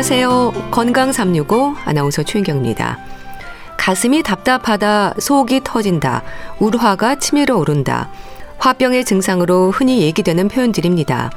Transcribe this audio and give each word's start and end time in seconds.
안녕하세요. 0.00 0.70
건강 0.70 1.12
365 1.12 1.74
아나운서 1.84 2.22
최인경입니다. 2.22 2.98
가슴이 3.76 4.22
답답하다, 4.22 5.16
속이 5.18 5.60
터진다, 5.62 6.22
울화가 6.58 7.16
치밀어 7.16 7.58
오른다. 7.58 8.08
화병의 8.56 9.04
증상으로 9.04 9.70
흔히 9.70 10.00
얘기되는 10.00 10.48
표현들입니다. 10.48 11.30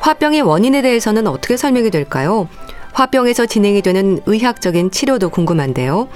화병의 0.00 0.40
원인에 0.40 0.80
대해서는 0.80 1.26
어떻게 1.26 1.58
설명이 1.58 1.90
될까요? 1.90 2.48
화병에서 2.94 3.44
진행이 3.44 3.82
되는 3.82 4.22
의학적인 4.24 4.90
치료도 4.90 5.28
궁금한데요. 5.28 6.08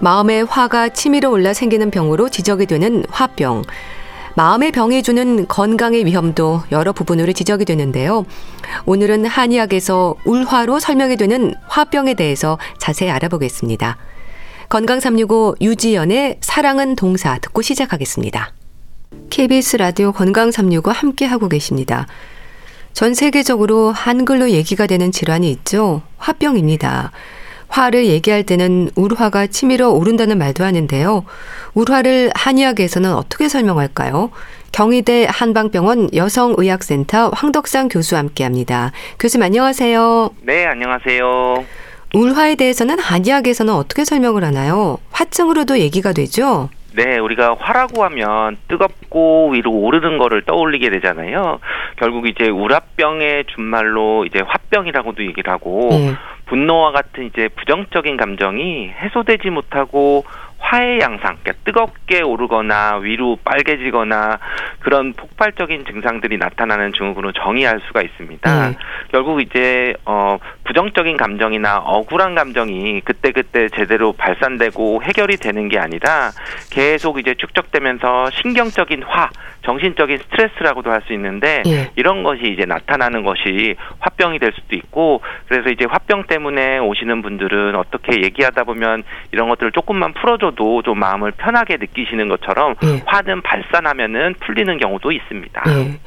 마음에 0.00 0.40
화가 0.40 0.88
치밀어 0.88 1.28
올라 1.28 1.52
생기는 1.52 1.90
병으로 1.90 2.30
지적이 2.30 2.64
되는 2.64 3.04
화병. 3.10 3.62
마음의 4.36 4.72
병이 4.72 5.02
주는 5.02 5.48
건강의 5.48 6.04
위험도 6.04 6.64
여러 6.70 6.92
부분으로 6.92 7.32
지적이 7.32 7.64
되는데요. 7.64 8.26
오늘은 8.84 9.24
한의학에서 9.24 10.14
울화로 10.26 10.78
설명이 10.78 11.16
되는 11.16 11.54
화병에 11.68 12.14
대해서 12.14 12.58
자세히 12.78 13.10
알아보겠습니다. 13.10 13.96
건강 14.68 15.00
365 15.00 15.56
유지연의 15.62 16.38
사랑은 16.42 16.96
동사 16.96 17.38
듣고 17.38 17.62
시작하겠습니다. 17.62 18.52
KBS 19.30 19.78
라디오 19.78 20.12
건강 20.12 20.50
365 20.50 20.90
함께 20.90 21.24
하고 21.24 21.48
계십니다. 21.48 22.06
전 22.92 23.14
세계적으로 23.14 23.90
한글로 23.90 24.50
얘기가 24.50 24.86
되는 24.86 25.12
질환이 25.12 25.50
있죠. 25.50 26.02
화병입니다. 26.18 27.10
화를 27.68 28.06
얘기할 28.06 28.44
때는 28.44 28.90
울화가 28.96 29.48
치밀어 29.48 29.90
오른다는 29.90 30.38
말도 30.38 30.64
하는데요. 30.64 31.24
울화를 31.74 32.30
한의학에서는 32.34 33.12
어떻게 33.12 33.48
설명할까요? 33.48 34.30
경희대 34.72 35.26
한방병원 35.30 36.10
여성의학센터 36.14 37.30
황덕상 37.34 37.88
교수와 37.88 38.20
함께합니다. 38.20 38.92
교수님 39.18 39.44
안녕하세요. 39.44 40.30
네, 40.42 40.66
안녕하세요. 40.66 41.64
울화에 42.14 42.54
대해서는 42.54 42.98
한의학에서는 42.98 43.72
어떻게 43.72 44.04
설명을 44.04 44.44
하나요? 44.44 44.98
화증으로도 45.10 45.78
얘기가 45.78 46.12
되죠? 46.12 46.70
네, 46.94 47.18
우리가 47.18 47.56
화라고 47.58 48.04
하면 48.04 48.56
뜨겁고 48.68 49.50
위로 49.50 49.70
오르는 49.70 50.16
거를 50.16 50.42
떠올리게 50.46 50.88
되잖아요. 50.90 51.58
결국 51.98 52.26
이제 52.26 52.48
우라병의 52.48 53.44
준말로 53.54 54.24
이제 54.24 54.40
화병이라고도 54.46 55.26
얘기를 55.26 55.52
하고 55.52 55.88
네. 55.90 56.14
분노와 56.46 56.92
같은 56.92 57.24
이제 57.24 57.48
부정적인 57.48 58.16
감정이 58.16 58.90
해소되지 58.90 59.50
못하고 59.50 60.24
화해 60.58 60.98
양상, 61.00 61.36
그러니까 61.42 61.52
뜨겁게 61.64 62.22
오르거나 62.22 62.96
위로 62.96 63.36
빨개지거나 63.44 64.38
그런 64.80 65.12
폭발적인 65.12 65.84
증상들이 65.84 66.38
나타나는 66.38 66.92
증후군으로 66.92 67.32
정의할 67.32 67.80
수가 67.86 68.02
있습니다. 68.02 68.68
음. 68.68 68.74
결국 69.12 69.40
이제 69.42 69.94
어 70.06 70.38
부정적인 70.66 71.16
감정이나 71.16 71.78
억울한 71.78 72.34
감정이 72.34 73.00
그때그때 73.02 73.68
제대로 73.70 74.12
발산되고 74.12 75.02
해결이 75.02 75.36
되는 75.36 75.68
게 75.68 75.78
아니라 75.78 76.32
계속 76.70 77.18
이제 77.18 77.34
축적되면서 77.38 78.30
신경적인 78.32 79.02
화, 79.04 79.30
정신적인 79.62 80.18
스트레스라고도 80.18 80.90
할 80.90 81.06
수 81.06 81.12
있는데 81.12 81.62
예. 81.66 81.90
이런 81.94 82.24
것이 82.24 82.42
이제 82.52 82.64
나타나는 82.64 83.22
것이 83.22 83.76
화병이 84.00 84.40
될 84.40 84.50
수도 84.54 84.74
있고 84.74 85.20
그래서 85.46 85.70
이제 85.70 85.84
화병 85.88 86.24
때문에 86.24 86.78
오시는 86.78 87.22
분들은 87.22 87.76
어떻게 87.76 88.22
얘기하다 88.24 88.64
보면 88.64 89.04
이런 89.30 89.48
것들을 89.48 89.70
조금만 89.70 90.12
풀어줘도 90.14 90.82
좀 90.82 90.98
마음을 90.98 91.30
편하게 91.32 91.76
느끼시는 91.76 92.28
것처럼 92.28 92.74
예. 92.82 93.02
화는 93.06 93.42
발산하면은 93.42 94.34
풀리는 94.44 94.78
경우도 94.78 95.12
있습니다. 95.12 95.62
예. 95.68 96.00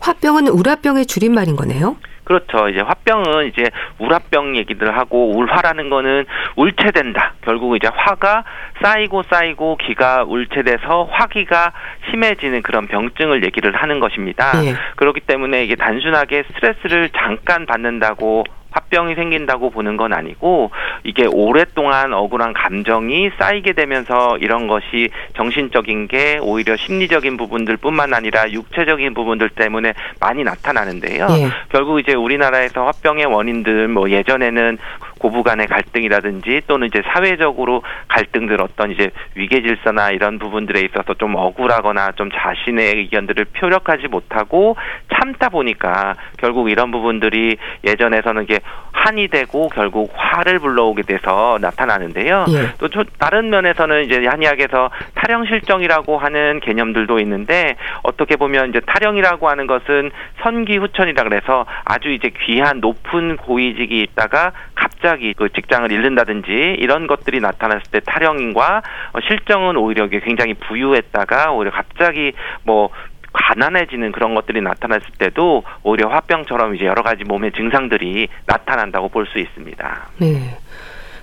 화병은 0.00 0.48
우라병의 0.48 1.06
줄임말인 1.06 1.54
거네요. 1.54 1.96
그렇죠. 2.24 2.68
이제 2.68 2.80
화병은 2.80 3.48
이제 3.48 3.64
우라병 3.98 4.56
얘기들 4.56 4.96
하고 4.96 5.32
울화라는 5.36 5.90
거는 5.90 6.24
울체된다. 6.56 7.34
결국 7.42 7.76
이제 7.76 7.88
화가 7.92 8.44
쌓이고 8.82 9.22
쌓이고 9.24 9.76
기가 9.76 10.24
울체돼서 10.24 11.08
화기가 11.10 11.72
심해지는 12.10 12.62
그런 12.62 12.86
병증을 12.86 13.44
얘기를 13.44 13.74
하는 13.74 14.00
것입니다. 14.00 14.52
네. 14.60 14.74
그렇기 14.96 15.20
때문에 15.20 15.64
이게 15.64 15.74
단순하게 15.74 16.44
스트레스를 16.48 17.10
잠깐 17.10 17.66
받는다고 17.66 18.44
화병이 18.72 19.14
생긴다고 19.14 19.70
보는 19.70 19.96
건 19.96 20.12
아니고 20.12 20.70
이게 21.04 21.26
오랫동안 21.26 22.12
억울한 22.12 22.52
감정이 22.52 23.30
쌓이게 23.38 23.72
되면서 23.72 24.36
이런 24.38 24.66
것이 24.66 25.10
정신적인 25.34 26.08
게 26.08 26.38
오히려 26.40 26.76
심리적인 26.76 27.36
부분들뿐만 27.36 28.14
아니라 28.14 28.50
육체적인 28.50 29.14
부분들 29.14 29.50
때문에 29.50 29.94
많이 30.20 30.42
나타나는데요. 30.42 31.26
예. 31.30 31.48
결국 31.70 32.00
이제 32.00 32.14
우리나라에서 32.14 32.86
화병의 32.86 33.26
원인들 33.26 33.88
뭐 33.88 34.10
예전에는 34.10 34.78
고부 35.22 35.44
간의 35.44 35.68
갈등이라든지 35.68 36.62
또는 36.66 36.88
이제 36.88 37.00
사회적으로 37.14 37.84
갈등들 38.08 38.60
어떤 38.60 38.90
이제 38.90 39.10
위계 39.36 39.62
질서나 39.62 40.10
이런 40.10 40.40
부분들에 40.40 40.80
있어서 40.80 41.14
좀 41.14 41.36
억울하거나 41.36 42.12
좀 42.16 42.28
자신의 42.32 42.96
의견들을 42.96 43.44
표력하지 43.52 44.08
못하고 44.08 44.76
참다 45.14 45.50
보니까 45.50 46.14
결국 46.38 46.70
이런 46.70 46.90
부분들이 46.90 47.56
예전에서는 47.84 48.42
이게 48.42 48.58
한이 48.90 49.28
되고 49.28 49.68
결국 49.68 50.12
화를 50.16 50.58
불러오게 50.58 51.02
돼서 51.02 51.58
나타나는데요. 51.60 52.46
예. 52.48 52.74
또 52.78 52.88
다른 53.18 53.50
면에서는 53.50 54.04
이제 54.04 54.26
한의학에서 54.26 54.90
탈영 55.14 55.46
실정이라고 55.46 56.18
하는 56.18 56.60
개념들도 56.60 57.20
있는데 57.20 57.76
어떻게 58.02 58.34
보면 58.34 58.70
이제 58.70 58.80
탈영이라고 58.80 59.48
하는 59.48 59.68
것은 59.68 60.10
선기 60.42 60.76
후천이라 60.76 61.22
그래서 61.24 61.64
아주 61.84 62.10
이제 62.10 62.30
귀한 62.44 62.80
높은 62.80 63.36
고위직이 63.36 64.00
있다가 64.00 64.52
갑자기 64.74 65.11
그 65.36 65.48
직장을 65.52 65.90
잃는다든지 65.90 66.76
이런 66.78 67.06
것들이 67.06 67.40
나타났을 67.40 67.82
때 67.90 68.00
탈영인과 68.00 68.82
실정은 69.28 69.76
오히려 69.76 70.08
굉장히 70.08 70.54
부유했다가 70.54 71.52
오히려 71.52 71.70
갑자기 71.70 72.32
뭐 72.64 72.90
가난해지는 73.32 74.12
그런 74.12 74.34
것들이 74.34 74.60
나타났을 74.60 75.06
때도 75.18 75.62
오히려 75.82 76.08
화병처럼 76.08 76.76
이제 76.76 76.84
여러 76.84 77.02
가지 77.02 77.24
몸의 77.24 77.52
증상들이 77.52 78.28
나타난다고 78.46 79.08
볼 79.08 79.26
수 79.26 79.38
있습니다. 79.38 80.08
네. 80.18 80.58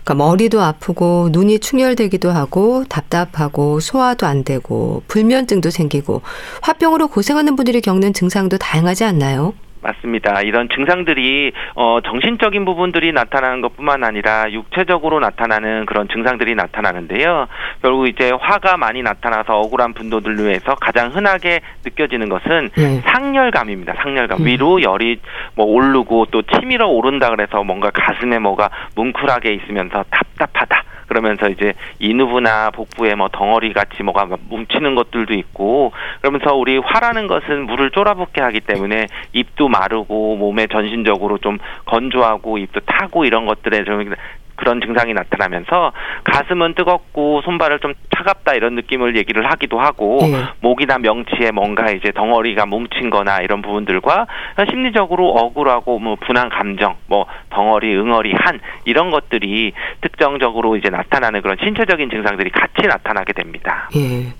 그러니까 0.03 0.15
머리도 0.15 0.61
아프고 0.61 1.29
눈이 1.31 1.59
충혈되기도 1.59 2.31
하고 2.31 2.83
답답하고 2.89 3.79
소화도 3.79 4.25
안 4.25 4.43
되고 4.43 5.03
불면증도 5.07 5.69
생기고 5.69 6.23
화병으로 6.63 7.09
고생하는 7.09 7.55
분들이 7.55 7.79
겪는 7.81 8.13
증상도 8.13 8.57
다양하지 8.57 9.03
않나요? 9.03 9.53
맞습니다. 9.81 10.41
이런 10.41 10.67
증상들이 10.69 11.51
어 11.75 11.99
정신적인 12.01 12.65
부분들이 12.65 13.11
나타나는 13.11 13.61
것뿐만 13.61 14.03
아니라 14.03 14.51
육체적으로 14.51 15.19
나타나는 15.19 15.85
그런 15.85 16.07
증상들이 16.07 16.55
나타나는데요. 16.55 17.47
결국 17.81 18.07
이제 18.07 18.31
화가 18.39 18.77
많이 18.77 19.01
나타나서 19.01 19.57
억울한 19.59 19.93
분도들 19.93 20.37
위해서 20.37 20.75
가장 20.75 21.15
흔하게 21.15 21.61
느껴지는 21.85 22.29
것은 22.29 22.69
네. 22.75 23.01
상열감입니다. 23.05 23.95
상열감. 24.01 24.41
음. 24.41 24.45
위로 24.45 24.81
열이 24.81 25.19
뭐 25.55 25.65
오르고 25.65 26.27
또 26.31 26.41
치밀어 26.41 26.87
오른다 26.87 27.29
그래서 27.29 27.63
뭔가 27.63 27.89
가슴에 27.91 28.39
뭐가 28.39 28.69
뭉클하게 28.95 29.53
있으면서 29.53 30.03
답답하다. 30.09 30.83
그러면서 31.09 31.49
이제 31.49 31.73
인후부나 31.99 32.71
복부에 32.71 33.15
뭐 33.15 33.27
덩어리 33.27 33.73
같이 33.73 34.03
뭐가 34.03 34.27
뭉치는 34.47 34.95
것들도 34.95 35.33
있고 35.33 35.91
그러면서 36.21 36.55
우리 36.55 36.77
화라는 36.77 37.27
것은 37.27 37.65
물을 37.65 37.89
쫄아붙게 37.91 38.41
하기 38.41 38.61
때문에 38.61 39.07
입도 39.33 39.67
마르고 39.67 40.37
몸에 40.37 40.67
전신적으로 40.67 41.39
좀 41.39 41.57
건조하고 41.85 42.59
입도 42.59 42.79
타고 42.81 43.25
이런 43.25 43.45
것들에 43.45 43.83
좀 43.83 44.13
그런 44.59 44.81
증상이 44.81 45.13
나타나면서 45.13 45.93
가슴은 46.25 46.75
뜨겁고 46.75 47.41
손발을 47.43 47.79
좀 47.79 47.93
차갑다 48.15 48.53
이런 48.53 48.75
느낌을 48.75 49.15
얘기를 49.15 49.49
하기도 49.49 49.79
하고 49.79 50.19
네. 50.21 50.43
목이나 50.59 50.97
명치에 50.97 51.51
뭔가 51.51 51.89
이제 51.91 52.11
덩어리가 52.11 52.65
뭉친거나 52.65 53.39
이런 53.39 53.61
부분들과 53.61 54.27
심리적으로 54.69 55.29
억울하고 55.29 55.99
뭐 55.99 56.15
분한 56.15 56.49
감정, 56.49 56.95
뭐 57.07 57.25
덩어리, 57.49 57.95
응어리, 57.95 58.33
한 58.33 58.59
이런 58.85 59.09
것들이 59.09 59.73
특정적으로 60.01 60.75
이제 60.75 60.89
나타나는 60.89 61.41
그런 61.41 61.57
신체적인 61.63 62.09
증상들이 62.09 62.49
같이 62.51 62.87
나타나게 62.87 63.33
됩니다. 63.33 63.89
예. 63.95 64.33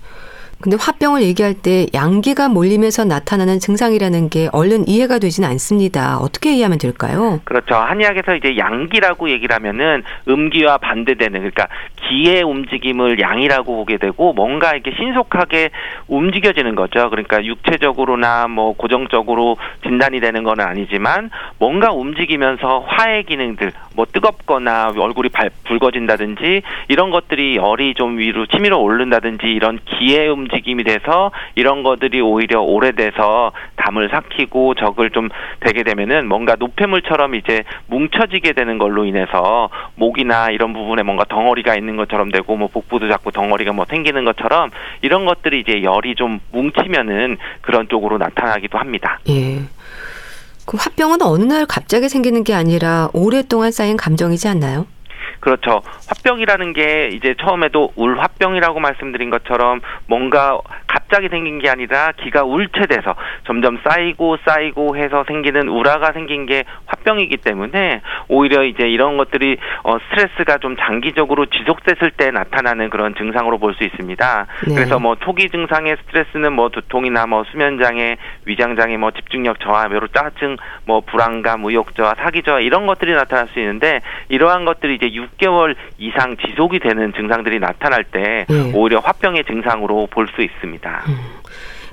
근데 0.62 0.76
화병을 0.78 1.22
얘기할 1.22 1.54
때 1.54 1.86
양기가 1.94 2.50
몰리면서 2.50 3.04
나타나는 3.04 3.60
증상이라는 3.60 4.28
게 4.28 4.50
얼른 4.52 4.88
이해가 4.88 5.18
되지는 5.18 5.48
않습니다. 5.48 6.18
어떻게 6.18 6.52
이해하면 6.52 6.78
될까요? 6.78 7.40
그렇죠. 7.44 7.76
한의학에서 7.76 8.36
이제 8.36 8.58
양기라고 8.58 9.30
얘기를 9.30 9.56
하면은 9.56 10.02
음기와 10.28 10.76
반대되는 10.76 11.32
그러니까 11.40 11.68
기의 11.96 12.42
움직임을 12.42 13.20
양이라고 13.20 13.74
보게 13.74 13.96
되고 13.96 14.34
뭔가 14.34 14.72
이렇게 14.74 14.92
신속하게 14.96 15.70
움직여지는 16.08 16.74
거죠. 16.74 17.08
그러니까 17.08 17.42
육체적으로나 17.42 18.48
뭐 18.48 18.74
고정적으로 18.74 19.56
진단이 19.82 20.20
되는 20.20 20.42
건 20.44 20.60
아니지만 20.60 21.30
뭔가 21.58 21.90
움직이면서 21.92 22.80
화해 22.86 23.22
기능들 23.22 23.72
뭐 23.96 24.04
뜨겁거나 24.04 24.92
얼굴이 24.94 25.30
발, 25.30 25.50
붉어진다든지 25.64 26.62
이런 26.88 27.10
것들이 27.10 27.56
열이 27.56 27.94
좀 27.94 28.18
위로 28.18 28.44
치밀어 28.46 28.76
오른다든지 28.76 29.46
이런 29.46 29.78
기의 29.86 30.28
움직 30.28 30.49
임이 30.58 30.84
돼서 30.84 31.30
이런 31.54 31.82
것들이 31.82 32.20
오히려 32.20 32.60
오래돼서 32.60 33.52
담을 33.76 34.08
삭히고 34.10 34.74
적을 34.74 35.10
좀 35.10 35.28
되게 35.60 35.82
되면은 35.82 36.28
뭔가 36.28 36.56
노폐물처럼 36.58 37.34
이제 37.34 37.64
뭉쳐지게 37.86 38.52
되는 38.52 38.78
걸로 38.78 39.04
인해서 39.04 39.70
목이나 39.96 40.50
이런 40.50 40.72
부분에 40.72 41.02
뭔가 41.02 41.24
덩어리가 41.24 41.74
있는 41.74 41.96
것처럼 41.96 42.30
되고 42.30 42.56
뭐 42.56 42.68
복부도 42.68 43.08
자꾸 43.08 43.32
덩어리가 43.32 43.72
뭐 43.72 43.84
생기는 43.88 44.24
것처럼 44.24 44.70
이런 45.02 45.24
것들이 45.24 45.60
이제 45.60 45.82
열이 45.82 46.14
좀 46.14 46.40
뭉치면은 46.52 47.38
그런 47.60 47.88
쪽으로 47.88 48.18
나타나기도 48.18 48.78
합니다. 48.78 49.18
예. 49.28 49.60
그 50.66 50.76
화병은 50.78 51.22
어느 51.22 51.42
날 51.44 51.66
갑자기 51.66 52.08
생기는 52.08 52.44
게 52.44 52.54
아니라 52.54 53.08
오랫동안 53.12 53.72
쌓인 53.72 53.96
감정이지 53.96 54.46
않나요? 54.46 54.86
그렇죠. 55.40 55.82
화병이라는 56.08 56.72
게 56.74 57.08
이제 57.08 57.34
처음에도 57.40 57.92
울화병이라고 57.96 58.78
말씀드린 58.78 59.30
것처럼 59.30 59.80
뭔가 60.06 60.58
갑자기 60.86 61.28
생긴 61.28 61.58
게 61.58 61.70
아니라 61.70 62.12
기가 62.16 62.44
울체돼서 62.44 63.14
점점 63.46 63.78
쌓이고 63.82 64.36
쌓이고 64.44 64.96
해서 64.96 65.24
생기는 65.26 65.68
우라가 65.68 66.12
생긴 66.12 66.46
게 66.46 66.64
화병이기 66.86 67.38
때문에 67.38 68.02
오히려 68.28 68.64
이제 68.64 68.88
이런 68.88 69.16
것들이 69.16 69.56
어 69.84 69.98
스트레스가 69.98 70.58
좀 70.58 70.76
장기적으로 70.76 71.46
지속됐을 71.46 72.12
때 72.12 72.30
나타나는 72.30 72.90
그런 72.90 73.14
증상으로 73.14 73.58
볼 73.58 73.70
수 73.70 73.84
있습니다. 73.84 74.46
네. 74.66 74.74
그래서 74.74 74.98
뭐 74.98 75.16
초기 75.16 75.48
증상의 75.48 75.96
스트레스는 76.02 76.52
뭐 76.52 76.68
두통이나 76.70 77.26
뭐 77.26 77.44
수면 77.50 77.80
장애, 77.80 78.16
위장 78.44 78.76
장애, 78.76 78.96
뭐 78.96 79.10
집중력 79.12 79.60
저하, 79.60 79.86
외로 79.86 80.08
짜증, 80.08 80.56
뭐 80.86 81.00
불안감, 81.00 81.64
의욕 81.64 81.94
저하, 81.94 82.14
사기 82.16 82.42
저하 82.42 82.60
이런 82.60 82.86
것들이 82.86 83.12
나타날 83.12 83.48
수 83.48 83.60
있는데 83.60 84.00
이러한 84.28 84.64
것들이 84.64 84.96
이제 84.96 85.12
6개월 85.38 85.74
이상 85.98 86.36
지속이 86.36 86.78
되는 86.80 87.12
증상들이 87.14 87.58
나타날 87.58 88.04
때 88.04 88.46
네. 88.48 88.72
오히려 88.74 88.98
화병의 89.00 89.44
증상으로 89.44 90.08
볼 90.10 90.26
수 90.34 90.42
있습니다. 90.42 91.04
음. 91.08 91.18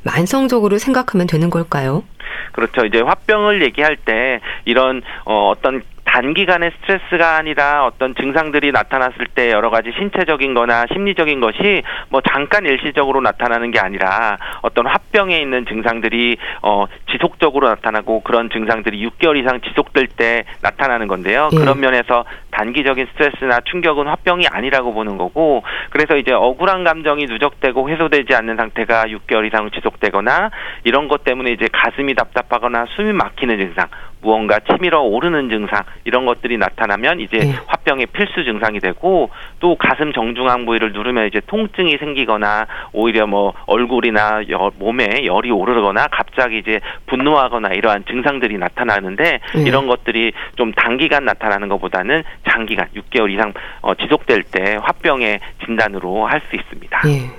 만성적으로 0.03 0.77
생각하면 0.77 1.27
되는 1.27 1.49
걸까요? 1.49 2.03
그렇죠. 2.51 2.85
이제 2.85 3.01
화병을 3.01 3.61
얘기할 3.63 3.97
때 3.97 4.39
이런 4.65 5.01
어, 5.25 5.49
어떤 5.49 5.81
단기간의 6.05 6.71
스트레스가 6.79 7.35
아니라 7.35 7.85
어떤 7.85 8.15
증상들이 8.15 8.71
나타났을 8.71 9.27
때 9.35 9.51
여러 9.51 9.69
가지 9.69 9.91
신체적인 9.97 10.53
거나 10.53 10.85
심리적인 10.93 11.41
것이 11.41 11.83
뭐 12.09 12.21
잠깐 12.21 12.65
일시적으로 12.65 13.19
나타나는 13.19 13.71
게 13.71 13.79
아니라 13.79 14.37
어떤 14.61 14.87
화병에 14.87 15.37
있는 15.37 15.65
증상들이 15.65 16.37
어 16.61 16.85
지속적으로 17.11 17.67
나타나고 17.67 18.21
그런 18.21 18.49
증상들이 18.49 19.05
6개월 19.09 19.37
이상 19.37 19.59
지속될 19.59 20.07
때 20.07 20.45
나타나는 20.61 21.07
건데요. 21.07 21.49
예. 21.51 21.57
그런 21.57 21.79
면에서 21.81 22.23
단기적인 22.57 23.07
스트레스나 23.11 23.59
충격은 23.65 24.07
화병이 24.07 24.47
아니라고 24.47 24.93
보는 24.93 25.17
거고 25.17 25.63
그래서 25.91 26.17
이제 26.17 26.33
억울한 26.33 26.83
감정이 26.83 27.25
누적되고 27.25 27.89
해소되지 27.89 28.33
않는 28.33 28.55
상태가 28.55 29.03
6개월 29.03 29.45
이상 29.45 29.69
지속되거나 29.69 30.49
이런 30.83 31.07
것 31.07 31.23
때문에 31.23 31.51
이제 31.51 31.67
가슴이 31.71 32.15
답답하거나 32.15 32.85
숨이 32.95 33.13
막히는 33.13 33.59
증상 33.59 33.87
무언가 34.21 34.59
치밀어 34.59 35.01
오르는 35.01 35.49
증상 35.49 35.83
이런 36.03 36.25
것들이 36.25 36.57
나타나면 36.57 37.19
이제 37.19 37.37
네. 37.37 37.53
화병의 37.67 38.07
필수 38.07 38.43
증상이 38.43 38.79
되고 38.79 39.29
또 39.59 39.75
가슴 39.75 40.11
정중앙 40.11 40.65
부위를 40.65 40.91
누르면 40.91 41.27
이제 41.27 41.39
통증이 41.45 41.97
생기거나 41.97 42.65
오히려 42.93 43.27
뭐 43.27 43.53
얼굴이나 43.67 44.41
여, 44.49 44.71
몸에 44.79 45.25
열이 45.25 45.51
오르거나 45.51 46.07
갑자기 46.07 46.57
이제 46.57 46.79
분노하거나 47.05 47.69
이러한 47.69 48.05
증상들이 48.05 48.57
나타나는데 48.57 49.39
네. 49.55 49.63
이런 49.63 49.87
것들이 49.87 50.33
좀 50.55 50.73
단기간 50.73 51.25
나타나는 51.25 51.67
것보다는 51.69 52.23
장기간 52.49 52.87
6개월 52.95 53.31
이상 53.31 53.53
어, 53.81 53.93
지속될 53.95 54.43
때 54.43 54.77
화병의 54.81 55.39
진단으로 55.65 56.25
할 56.27 56.41
수 56.49 56.55
있습니다. 56.55 57.01
네. 57.03 57.29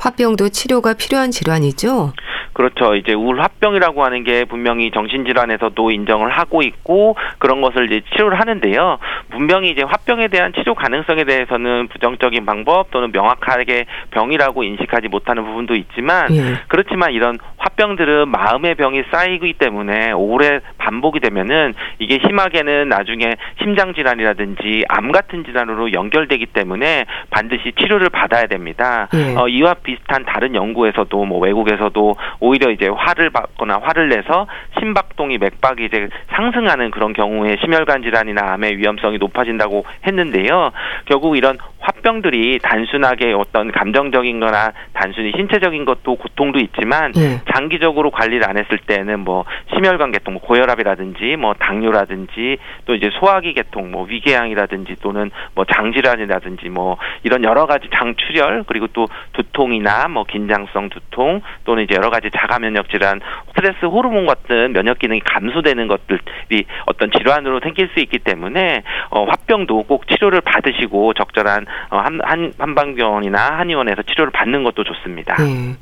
화병도 0.00 0.48
치료가 0.48 0.94
필요한 0.94 1.30
질환이죠? 1.30 2.12
그렇죠. 2.52 2.94
이제 2.94 3.14
우울화병이라고 3.14 4.04
하는 4.04 4.24
게 4.24 4.44
분명히 4.44 4.90
정신질환에서도 4.90 5.90
인정을 5.90 6.30
하고 6.30 6.62
있고 6.62 7.16
그런 7.38 7.60
것을 7.60 7.86
이제 7.86 8.02
치료를 8.12 8.38
하는데요. 8.38 8.98
분명히 9.30 9.70
이제 9.70 9.82
화병에 9.82 10.28
대한 10.28 10.52
치료 10.52 10.74
가능성에 10.74 11.24
대해서는 11.24 11.88
부정적인 11.88 12.44
방법 12.44 12.90
또는 12.90 13.12
명확하게 13.12 13.86
병이라고 14.10 14.64
인식하지 14.64 15.08
못하는 15.08 15.44
부분도 15.44 15.74
있지만 15.74 16.34
예. 16.34 16.58
그렇지만 16.68 17.12
이런 17.12 17.38
화병들은 17.58 18.28
마음의 18.28 18.74
병이 18.74 19.04
쌓이기 19.10 19.54
때문에 19.54 20.12
오래 20.12 20.60
반복이 20.78 21.20
되면은 21.20 21.74
이게 21.98 22.18
심하게는 22.26 22.88
나중에 22.88 23.36
심장 23.62 23.94
질환이라든지 23.94 24.84
암 24.88 25.12
같은 25.12 25.44
질환으로 25.44 25.92
연결되기 25.92 26.46
때문에 26.46 27.06
반드시 27.30 27.72
치료를 27.78 28.10
받아야 28.10 28.46
됩니다. 28.46 29.08
예. 29.14 29.36
어, 29.36 29.48
이와 29.48 29.74
비슷한 29.90 30.24
다른 30.24 30.54
연구에서도 30.54 31.24
뭐 31.24 31.40
외국에서도 31.40 32.16
오히려 32.38 32.70
이제 32.70 32.88
화를 32.88 33.30
받거나 33.30 33.80
화를 33.82 34.08
내서 34.08 34.46
심박동이 34.78 35.38
맥박이 35.38 35.84
이제 35.84 36.08
상승하는 36.28 36.90
그런 36.90 37.12
경우에 37.12 37.56
심혈관 37.60 38.02
질환이나 38.02 38.52
암의 38.52 38.76
위험성이 38.76 39.18
높아진다고 39.18 39.84
했는데요. 40.06 40.70
결국 41.06 41.36
이런 41.36 41.58
화병들이 41.80 42.60
단순하게 42.62 43.32
어떤 43.32 43.72
감정적인 43.72 44.38
거나 44.38 44.72
단순히 44.92 45.32
신체적인 45.34 45.84
것도 45.84 46.16
고통도 46.16 46.58
있지만 46.60 47.12
네. 47.12 47.40
장기적으로 47.52 48.10
관리를 48.10 48.48
안 48.48 48.58
했을 48.58 48.78
때는 48.78 49.20
뭐 49.20 49.44
심혈관 49.74 50.12
계통, 50.12 50.34
뭐 50.34 50.42
고혈압이라든지 50.42 51.36
뭐 51.36 51.54
당뇨라든지 51.54 52.58
또 52.84 52.94
이제 52.94 53.10
소화기 53.18 53.54
계통, 53.54 53.90
뭐 53.90 54.04
위궤양이라든지 54.04 54.96
또는 55.02 55.30
뭐 55.54 55.64
장질환이라든지 55.64 56.68
뭐 56.68 56.98
이런 57.24 57.44
여러 57.44 57.66
가지 57.66 57.88
장출혈 57.92 58.64
그리고 58.66 58.86
또 58.88 59.06
두통이 59.32 59.79
나 59.82 60.10
뭐 60.10 60.24
긴장성 60.24 60.90
두통 60.90 61.40
또는 61.64 61.84
이제 61.84 61.94
여러 61.94 62.10
가지 62.10 62.30
자가 62.30 62.58
면역 62.58 62.88
질환, 62.90 63.20
스트레스 63.48 63.84
호르몬 63.84 64.26
같은 64.26 64.72
면역 64.72 64.98
기능이 64.98 65.20
감소되는 65.20 65.88
것들이 65.88 66.64
어떤 66.86 67.10
질환으로 67.10 67.60
생길 67.60 67.88
수 67.94 68.00
있기 68.00 68.18
때문에 68.18 68.82
어 69.10 69.24
화병도 69.24 69.84
꼭 69.84 70.06
치료를 70.08 70.40
받으시고 70.40 71.14
적절한 71.14 71.66
어, 71.90 71.98
한, 71.98 72.20
한, 72.22 72.52
한방병원이나 72.58 73.58
한의원에서 73.58 74.02
치료를 74.02 74.32
받는 74.32 74.64
것도 74.64 74.84
좋습니다. 74.84 75.36
네. 75.36 75.76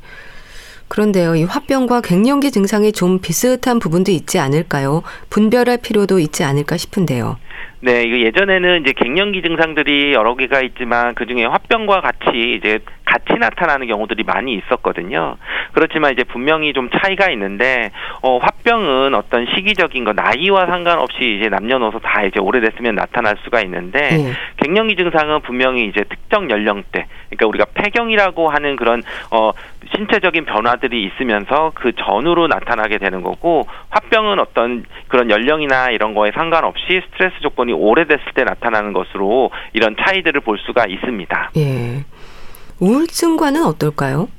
그런데요, 0.87 1.35
이 1.35 1.43
화병과 1.43 2.01
갱년기 2.01 2.49
증상이 2.51 2.91
좀 2.91 3.19
비슷한 3.21 3.77
부분도 3.77 4.11
있지 4.11 4.39
않을까요? 4.39 5.03
분별할 5.29 5.77
필요도 5.77 6.17
있지 6.19 6.43
않을까 6.43 6.77
싶은데요. 6.77 7.37
네, 7.81 8.03
이거 8.03 8.17
예전에는 8.19 8.81
이제 8.81 8.91
갱년기 8.91 9.41
증상들이 9.41 10.13
여러 10.13 10.35
개가 10.35 10.61
있지만 10.61 11.15
그 11.15 11.25
중에 11.25 11.45
화병과 11.45 12.01
같이 12.01 12.55
이제 12.57 12.79
같이 13.09 13.39
나타나는 13.39 13.87
경우들이 13.87 14.23
많이 14.23 14.53
있었거든요. 14.53 15.37
그렇지만 15.71 16.13
이제 16.13 16.23
분명히 16.23 16.73
좀 16.73 16.89
차이가 16.91 17.29
있는데 17.31 17.89
어 18.21 18.37
화병은 18.37 19.15
어떤 19.15 19.47
시기적인 19.47 20.03
거 20.03 20.13
나이와 20.13 20.67
상관없이 20.67 21.37
이제 21.39 21.49
남녀노소 21.49 21.99
다 21.99 22.23
이제 22.23 22.39
오래됐으면 22.39 22.95
나타날 22.95 23.37
수가 23.43 23.61
있는데 23.61 23.99
네. 23.99 24.33
갱년기 24.57 24.95
증상은 24.95 25.41
분명히 25.41 25.87
이제 25.87 26.03
특정 26.03 26.51
연령대 26.51 27.07
그러니까 27.29 27.47
우리가 27.47 27.65
폐경이라고 27.73 28.49
하는 28.49 28.75
그런 28.75 29.01
어 29.31 29.51
신체적인 29.95 30.45
변화들이 30.45 31.03
있으면서 31.05 31.71
그 31.73 31.93
전후로 31.93 32.47
나타나게 32.47 32.99
되는 32.99 33.23
거고 33.23 33.65
화병은 33.89 34.39
어떤 34.39 34.85
그런 35.07 35.31
연령이나 35.31 35.89
이런 35.89 36.13
거에 36.13 36.31
상관없이 36.31 37.01
스트레스 37.09 37.39
조건이 37.41 37.68
오래됐을 37.71 38.33
때 38.35 38.43
나타나는 38.43 38.93
것으로 38.93 39.51
이런 39.73 39.95
차이들을 39.99 40.41
볼 40.41 40.57
수가 40.59 40.85
있습니다. 40.87 41.51
예. 41.57 42.05
우울증과는 42.79 43.63
어떨까요? 43.65 44.29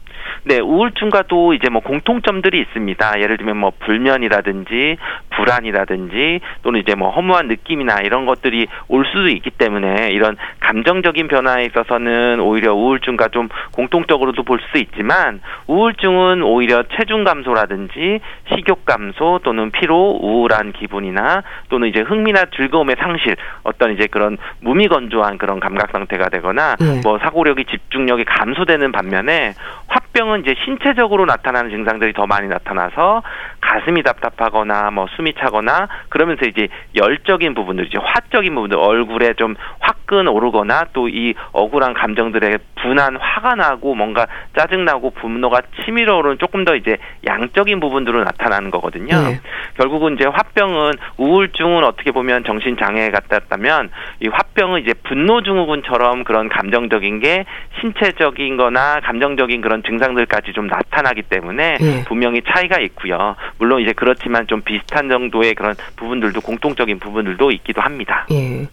네, 0.45 0.59
우울증과도 0.61 1.55
이제 1.55 1.69
뭐 1.69 1.83
공통점들이 1.83 2.61
있습니다. 2.61 3.21
예를 3.21 3.37
들면 3.37 3.57
뭐 3.57 3.73
불면이라든지 3.81 4.97
불안이라든지 5.31 6.41
또는 6.63 6.81
이제 6.81 6.95
뭐 6.95 7.11
허무한 7.11 7.49
느낌이나 7.49 8.01
이런 8.03 8.27
것들이 8.27 8.67
올 8.89 9.05
수도 9.07 9.29
있기 9.29 9.51
때문에 9.51 10.11
이런 10.11 10.37
감정적인 10.61 11.29
변화에 11.29 11.65
있어서는 11.67 12.41
오히려 12.41 12.75
우울증과 12.75 13.29
좀 13.29 13.49
공통적으로도 13.73 14.43
볼 14.45 14.61
수 14.73 14.79
있지만 14.79 15.41
우울증은 15.67 16.43
오히려 16.43 16.83
체중 16.97 17.25
감소라든지 17.25 18.21
식욕 18.53 18.85
감소 18.85 19.41
또는 19.43 19.71
피로, 19.71 20.19
우울한 20.21 20.73
기분이나 20.73 21.43
또는 21.69 21.89
이제 21.89 22.01
흥미나 22.01 22.45
즐거움의 22.57 22.97
상실 22.99 23.37
어떤 23.63 23.93
이제 23.93 24.07
그런 24.07 24.37
무미건조한 24.61 25.39
그런 25.39 25.61
감각 25.61 25.91
상태가 25.93 26.29
되거나 26.29 26.77
네. 26.77 27.01
뭐 27.03 27.19
사고력이 27.19 27.65
집중력이 27.65 28.25
감소되는 28.25 28.93
반면에 28.93 29.55
화병 29.89 30.30
은 30.33 30.41
이제 30.43 30.55
신체적으로 30.65 31.27
나타나는 31.27 31.71
증상들이 31.71 32.13
더 32.13 32.27
많이 32.27 32.49
나타나서 32.49 33.23
가슴이 33.61 34.03
답답하거나 34.03 34.91
뭐 34.91 35.07
숨이 35.17 35.35
차거나 35.35 35.89
그러면서 36.09 36.47
이제 36.47 36.69
열적인 36.97 37.55
부분들 37.55 37.87
이제 37.87 37.99
화적인 38.01 38.55
부분들 38.55 38.79
얼굴에 38.79 39.35
좀 39.35 39.55
화끈 39.81 40.27
오르거나 40.27 40.87
또 40.93 41.11
이 41.11 41.35
억울한 41.53 41.95
감정들에 41.95 42.59
분한 42.81 43.17
화가 43.17 43.55
나고 43.57 43.95
뭔가 43.95 44.27
짜증나고 44.57 45.11
분노가 45.11 45.61
치밀어 45.85 46.17
오르는 46.19 46.39
조금 46.39 46.65
더 46.65 46.75
이제 46.75 46.97
양적인 47.27 47.81
부분들로 47.81 48.25
나타나는 48.25 48.71
거거든요. 48.71 49.17
네. 49.17 49.41
결국은 49.77 50.15
이제 50.15 50.27
화병은 50.27 50.93
우울증은 51.19 51.85
어떻게 51.85 52.13
보면 52.13 52.45
정신 52.45 52.77
장애에 52.77 53.11
같았다면 53.11 53.91
이 54.21 54.29
화병은 54.29 54.83
이제 54.83 54.95
분노 55.05 55.43
증후군처럼 55.43 56.25
그런 56.25 56.49
감정적인 56.49 57.21
게 57.21 57.45
신체적인 57.81 58.57
거나 58.57 59.01
감정적인 59.01 59.61
그런 59.61 59.83
증상들 59.83 60.20
까지 60.27 60.53
좀 60.53 60.67
나타나기 60.67 61.23
때문에 61.23 61.79
네. 61.79 62.05
분명히 62.07 62.43
차이가 62.47 62.79
있고요. 62.81 63.37
물론 63.59 63.83
이제 63.83 63.93
그렇지만 63.93 64.47
좀 64.47 64.62
비슷한 64.62 65.09
정도의 65.09 65.55
그런 65.55 65.75
부분들도 65.97 66.41
공통적인 66.41 66.99
부분들도 66.99 67.50
있기도 67.53 67.81
합니다. 67.81 68.27
예. 68.31 68.69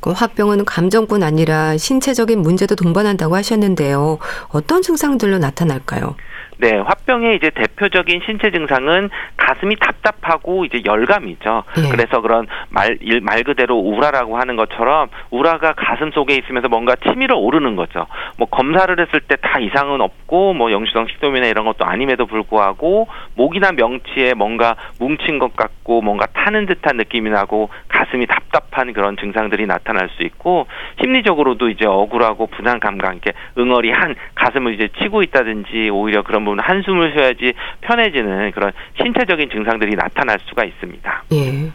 그 0.00 0.12
화병은 0.12 0.64
감정뿐 0.64 1.22
아니라 1.22 1.76
신체적인 1.76 2.40
문제도 2.40 2.74
동반한다고 2.74 3.36
하셨는데요. 3.36 4.18
어떤 4.48 4.82
증상들로 4.82 5.38
나타날까요? 5.38 6.16
네, 6.58 6.76
화병의 6.76 7.36
이제 7.36 7.50
대표적인 7.50 8.20
신체 8.26 8.50
증상은 8.50 9.10
가슴이 9.36 9.76
답답하고 9.76 10.64
이제 10.64 10.82
열감이죠. 10.84 11.64
예. 11.78 11.90
그래서 11.90 12.20
그런 12.20 12.46
말, 12.68 12.98
말 13.22 13.44
그대로 13.44 13.78
우라라고 13.78 14.38
하는 14.38 14.56
것처럼 14.56 15.08
우라가 15.30 15.72
가슴 15.72 16.10
속에 16.10 16.34
있으면서 16.36 16.68
뭔가 16.68 16.94
치밀어 16.96 17.36
오르는 17.36 17.76
거죠. 17.76 18.06
뭐 18.36 18.46
검사를 18.48 18.98
했을 18.98 19.20
때 19.20 19.38
다 19.40 19.58
이상은 19.58 20.00
없고 20.00 20.52
뭐 20.54 20.70
영시성 20.72 21.06
식도염이나 21.08 21.46
이런 21.46 21.64
것도 21.64 21.84
아님에도 21.84 22.26
불구하고 22.26 23.08
목이나 23.34 23.72
명치에 23.72 24.34
뭔가 24.34 24.76
뭉친 24.98 25.38
것 25.38 25.56
같고 25.56 26.02
뭔가 26.02 26.26
타는 26.26 26.66
듯한 26.66 26.96
느낌이 26.96 27.30
나고 27.30 27.70
가슴이 27.88 28.26
답답한 28.26 28.92
그런 28.92 29.16
증상들이 29.16 29.66
나타날 29.66 30.10
수 30.16 30.22
있고 30.22 30.66
심리적으로도 31.00 31.70
이제 31.70 31.86
억울하고 31.86 32.48
분한 32.48 32.80
감각, 32.80 33.12
이렇게 33.12 33.32
응어리 33.56 33.90
한 33.90 34.14
가슴을 34.34 34.74
이제 34.74 34.88
치고 35.00 35.22
있다든지 35.22 35.90
오히려 35.90 36.22
그런 36.22 36.44
부분 36.48 36.60
한숨을 36.60 37.12
쉬어야지 37.12 37.52
편해지는 37.82 38.52
그런 38.52 38.72
신체적인 39.00 39.50
증상들이 39.50 39.94
나타날 39.96 40.38
수가 40.48 40.64
있습니다. 40.64 41.24
예. 41.32 41.70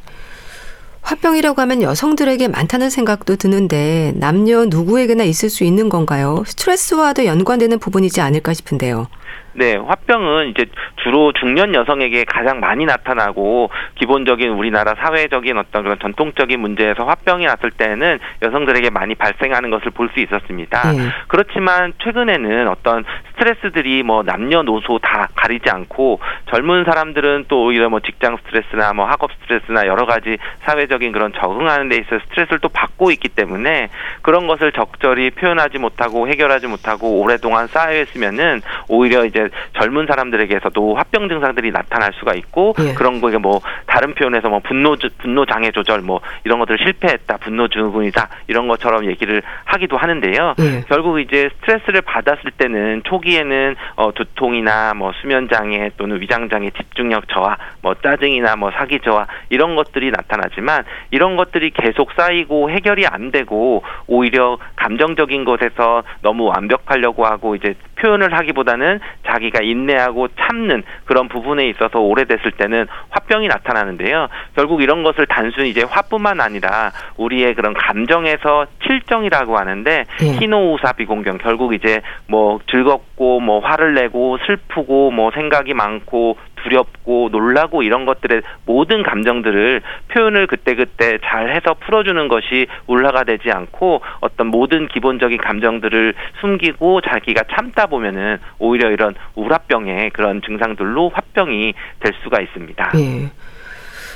화병이라고 1.02 1.62
하면 1.62 1.82
여성들에게 1.82 2.48
많다는 2.48 2.90
생각도 2.90 3.36
드는데 3.36 4.14
남녀 4.16 4.66
누구에게나 4.66 5.26
있을 5.26 5.50
수 5.50 5.64
있는 5.64 5.90
건가요? 5.90 6.44
스트레스와도 6.46 7.26
연관되는 7.26 7.78
부분이지 7.78 8.22
않을까 8.22 8.54
싶은데요. 8.54 9.08
네, 9.56 9.76
화병은 9.76 10.50
이제 10.50 10.66
주로 11.04 11.32
중년 11.34 11.76
여성에게 11.76 12.24
가장 12.26 12.60
많이 12.60 12.86
나타나고 12.86 13.70
기본적인 13.96 14.50
우리나라 14.50 14.94
사회적인 14.96 15.58
어떤 15.58 15.84
그런 15.84 16.00
전통적인 16.00 16.60
문제에서 16.60 17.04
화병이 17.06 17.46
났을 17.46 17.72
때는 17.72 18.20
여성들에게 18.42 18.90
많이 18.90 19.16
발생하는 19.16 19.70
것을 19.70 19.92
볼 19.92 20.14
수 20.14 20.20
있었습니다. 20.20 20.92
네. 20.92 21.10
그렇지만 21.28 21.94
최근에는 22.04 22.68
어떤 22.68 23.04
스트레스들이 23.32 24.04
뭐 24.04 24.24
남녀노소 24.24 25.00
다 25.00 25.28
가리지 25.36 25.70
않고 25.70 26.20
젊은 26.52 26.84
사람들은 26.86 27.46
또 27.48 27.66
오히려 27.66 27.90
뭐 27.90 28.00
직장 28.00 28.38
스트레스나 28.38 28.94
뭐 28.94 29.06
학업 29.06 29.32
스트레스나 29.42 29.88
여러 29.88 30.06
가지 30.06 30.38
사회적인 30.62 31.12
그런 31.12 31.34
적응하는 31.34 31.90
데 31.90 31.98
있어 31.98 32.20
스트레스를 32.28 32.60
또 32.60 32.70
받고 32.70 33.12
있기 33.12 33.30
때문에 33.30 33.90
그런 34.22 34.46
것을 34.48 34.72
적절히 34.72 35.32
표현하지 35.32 35.80
못하고 35.80 36.28
해결하지 36.28 36.68
못하고 36.68 37.22
오랫동안 37.22 37.68
쌓여 37.68 38.02
있으면은 38.02 38.62
오히려 38.88 39.26
이제 39.26 39.43
젊은 39.74 40.06
사람들에게서도 40.08 40.96
화병 40.96 41.30
증상들이 41.30 41.72
나타날 41.72 42.12
수가 42.14 42.34
있고 42.36 42.76
예. 42.80 42.94
그런 42.94 43.22
거에 43.22 43.38
뭐 43.38 43.62
다른 43.86 44.14
표현에서 44.14 44.50
뭐 44.50 44.60
분노 44.60 44.96
분노 45.18 45.46
장애 45.46 45.72
조절 45.72 46.02
뭐 46.02 46.22
이런 46.44 46.60
것들 46.60 46.78
실패했다 46.78 47.38
분노 47.38 47.68
증후군이다 47.68 48.30
이런 48.48 48.68
것처럼 48.68 49.06
얘기를 49.06 49.42
하기도 49.66 49.98
하는데요. 49.98 50.56
예. 50.60 50.84
결국 50.88 51.20
이제 51.20 51.50
스트레스를 51.58 52.02
받았을 52.02 52.52
때는 52.58 53.02
초기에는 53.06 53.76
어 53.96 54.12
두통이나 54.14 54.94
뭐 54.94 55.12
수면 55.22 55.48
장애 55.50 55.90
또는 55.98 56.22
위장 56.22 56.50
장애 56.50 56.70
집중력 56.72 57.28
저하 57.30 57.58
뭐 57.82 57.96
짜증이나 57.96 58.56
뭐 58.56 58.72
사기 58.72 59.00
저하 59.00 59.26
이런 59.50 59.76
것들이 59.76 60.12
나타나지만 60.12 60.84
이런 61.12 61.36
것들이 61.36 61.72
계속 61.72 62.12
쌓이고 62.16 62.70
해결이 62.70 63.06
안 63.08 63.32
되고 63.32 63.84
오히려 64.08 64.58
감정적인 64.76 65.46
것에서 65.46 66.04
너무 66.22 66.46
완벽하려고 66.46 67.26
하고 67.26 67.56
이제 67.56 67.76
표현을 68.04 68.34
하기보다는 68.34 69.00
자기가 69.26 69.62
인내하고 69.64 70.28
참는 70.40 70.84
그런 71.06 71.30
부분에 71.30 71.68
있어서 71.70 72.00
오래됐을 72.00 72.52
때는 72.52 72.88
화병이 73.10 73.48
나타나는데요. 73.48 74.28
결국 74.56 74.82
이런 74.82 75.04
것을 75.04 75.26
단순히 75.26 75.70
이제 75.70 75.84
화뿐만 75.84 76.42
아니라 76.42 76.92
우리의 77.16 77.56
그런 77.56 77.74
감정에서 77.74 78.66
칠정이라고 78.86 79.58
하는데 79.58 80.04
예. 80.22 80.26
희노우사 80.26 80.94
비공경 80.94 81.38
결국 81.38 81.74
이제 81.74 82.02
뭐 82.28 82.60
즐겁고 82.70 83.40
뭐 83.40 83.60
화를 83.60 83.94
내고 83.94 84.38
슬프고 84.46 85.12
뭐 85.12 85.32
생각이 85.32 85.74
많고 85.74 86.38
두렵고 86.64 87.30
놀라고 87.32 87.84
이런 87.84 88.06
것들의 88.06 88.42
모든 88.66 89.04
감정들을 89.04 89.82
표현을 90.10 90.48
그때그때 90.48 91.20
잘 91.24 91.56
해서 91.56 91.76
풀어주는 91.86 92.28
것이 92.28 92.68
울화가 92.88 93.24
되지 93.26 93.52
않고 93.52 94.02
어떤 94.22 94.48
모든 94.48 94.88
기본적인 94.88 95.38
감정들을 95.38 96.14
숨기고 96.42 97.02
자기가 97.02 97.44
참다 97.56 97.88
보면은 97.88 98.38
오히려 98.60 98.92
이런 98.92 99.14
우라병의 99.36 100.12
그런 100.12 100.42
증상들로 100.42 101.10
화병이 101.14 101.74
될 102.00 102.14
수가 102.24 102.42
있습니다. 102.42 102.92
네. 102.94 103.32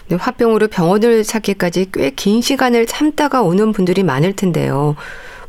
네, 0.10 0.16
화병으로 0.18 0.70
병원을 0.70 1.24
찾기까지 1.24 1.92
꽤 1.92 2.12
긴 2.16 2.42
시간을 2.42 2.86
참다가 2.86 3.42
오는 3.42 3.72
분들이 3.74 4.04
많을 4.04 4.34
텐데요. 4.34 4.96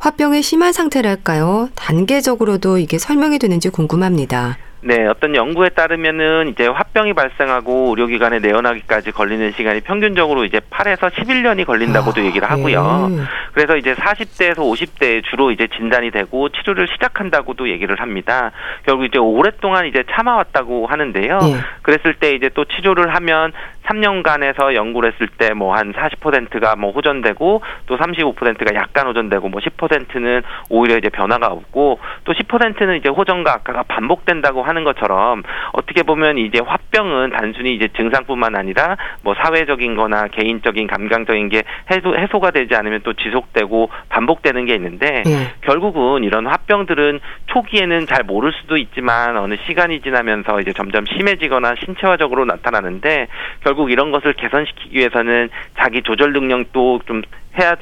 화병의 0.01 0.43
심한 0.43 0.73
상태랄까요? 0.73 1.71
단계적으로도 1.75 2.79
이게 2.79 2.99
설명이 2.99 3.39
되는지 3.39 3.69
궁금합니다. 3.71 4.59
네, 4.81 5.07
어떤 5.07 5.35
연구에 5.35 5.71
따르면은 5.71 6.49
이제 6.49 6.69
화병이 6.69 7.15
발생하고 7.15 7.91
의료기관에 7.91 8.39
내원하기까지 8.39 9.11
걸리는 9.11 9.51
시간이 9.53 9.81
평균적으로 9.81 10.45
이제 10.45 10.61
8에서 10.71 11.11
11년이 11.11 11.67
걸린다고도 11.67 12.21
아, 12.21 12.25
얘기를 12.25 12.49
하고요. 12.49 13.09
예. 13.11 13.17
그래서 13.55 13.77
이제 13.77 13.95
40대에서 13.95 14.59
50대에 14.59 15.25
주로 15.25 15.51
이제 15.51 15.67
진단이 15.77 16.13
되고 16.13 16.49
치료를 16.51 16.87
시작한다고도 16.89 17.69
얘기를 17.71 18.01
합니다. 18.01 18.53
결국 18.87 19.05
이제 19.05 19.19
오랫동안 19.19 19.87
이제 19.87 20.05
참아왔다고 20.13 20.87
하는데요. 20.87 21.39
예. 21.43 21.57
그랬을 21.83 22.15
때 22.15 22.31
이제 22.37 22.49
또 22.55 22.65
치료를 22.65 23.15
하면 23.17 23.53
3년간에서 23.89 24.75
연구를 24.75 25.13
했을 25.13 25.27
때 25.29 25.49
뭐 25.55 25.73
한 25.75 25.93
40%가 25.93 26.77
뭐 26.77 26.93
호전되고 26.93 27.63
또 27.87 27.97
35%가 27.99 28.75
약간 28.75 29.07
호전되고 29.07 29.49
뭐 29.49 29.61
10%는 29.61 30.43
오히려 30.71 30.97
이제 30.99 31.09
변화가 31.09 31.47
없고 31.49 31.99
또 32.25 32.33
10%는 32.33 32.97
이제 32.97 33.09
호전과 33.09 33.53
악화가 33.55 33.85
반복된다고 33.85 34.63
하는 34.69 34.85
것처럼 34.85 35.43
어떻게 35.73 36.03
보면 36.03 36.39
이제 36.39 36.61
화병은 36.65 37.31
단순히 37.31 37.75
이제 37.75 37.89
증상뿐만 37.97 38.55
아니라 38.55 38.97
뭐 39.23 39.35
사회적인 39.35 39.97
거나 39.97 40.29
개인적인 40.29 40.87
감각적인 40.87 41.49
게 41.49 41.63
해소, 41.91 42.15
해소가 42.15 42.51
되지 42.51 42.75
않으면 42.75 43.01
또 43.03 43.15
지속되고 43.15 43.91
반복되는 44.11 44.67
게 44.67 44.75
있는데 44.75 45.23
네. 45.25 45.53
결국은 45.63 46.25
이런 46.25 46.47
화병들은 46.47 47.21
초기에는 47.47 48.07
잘 48.07 48.23
모를 48.25 48.53
수도 48.53 48.77
있지만 48.77 49.37
어느 49.37 49.57
시간이 49.67 50.01
지나면서 50.03 50.61
이제 50.61 50.73
점점 50.73 51.05
심해지거나 51.07 51.75
신체화적으로 51.85 52.45
나타나는데 52.45 53.29
결국 53.65 53.91
이런 53.91 54.11
것을 54.13 54.35
개선시키기 54.35 54.99
위해서는 54.99 55.49
자기 55.79 56.03
조절 56.03 56.33
능력도 56.33 57.01
좀 57.07 57.23
해야 57.61 57.75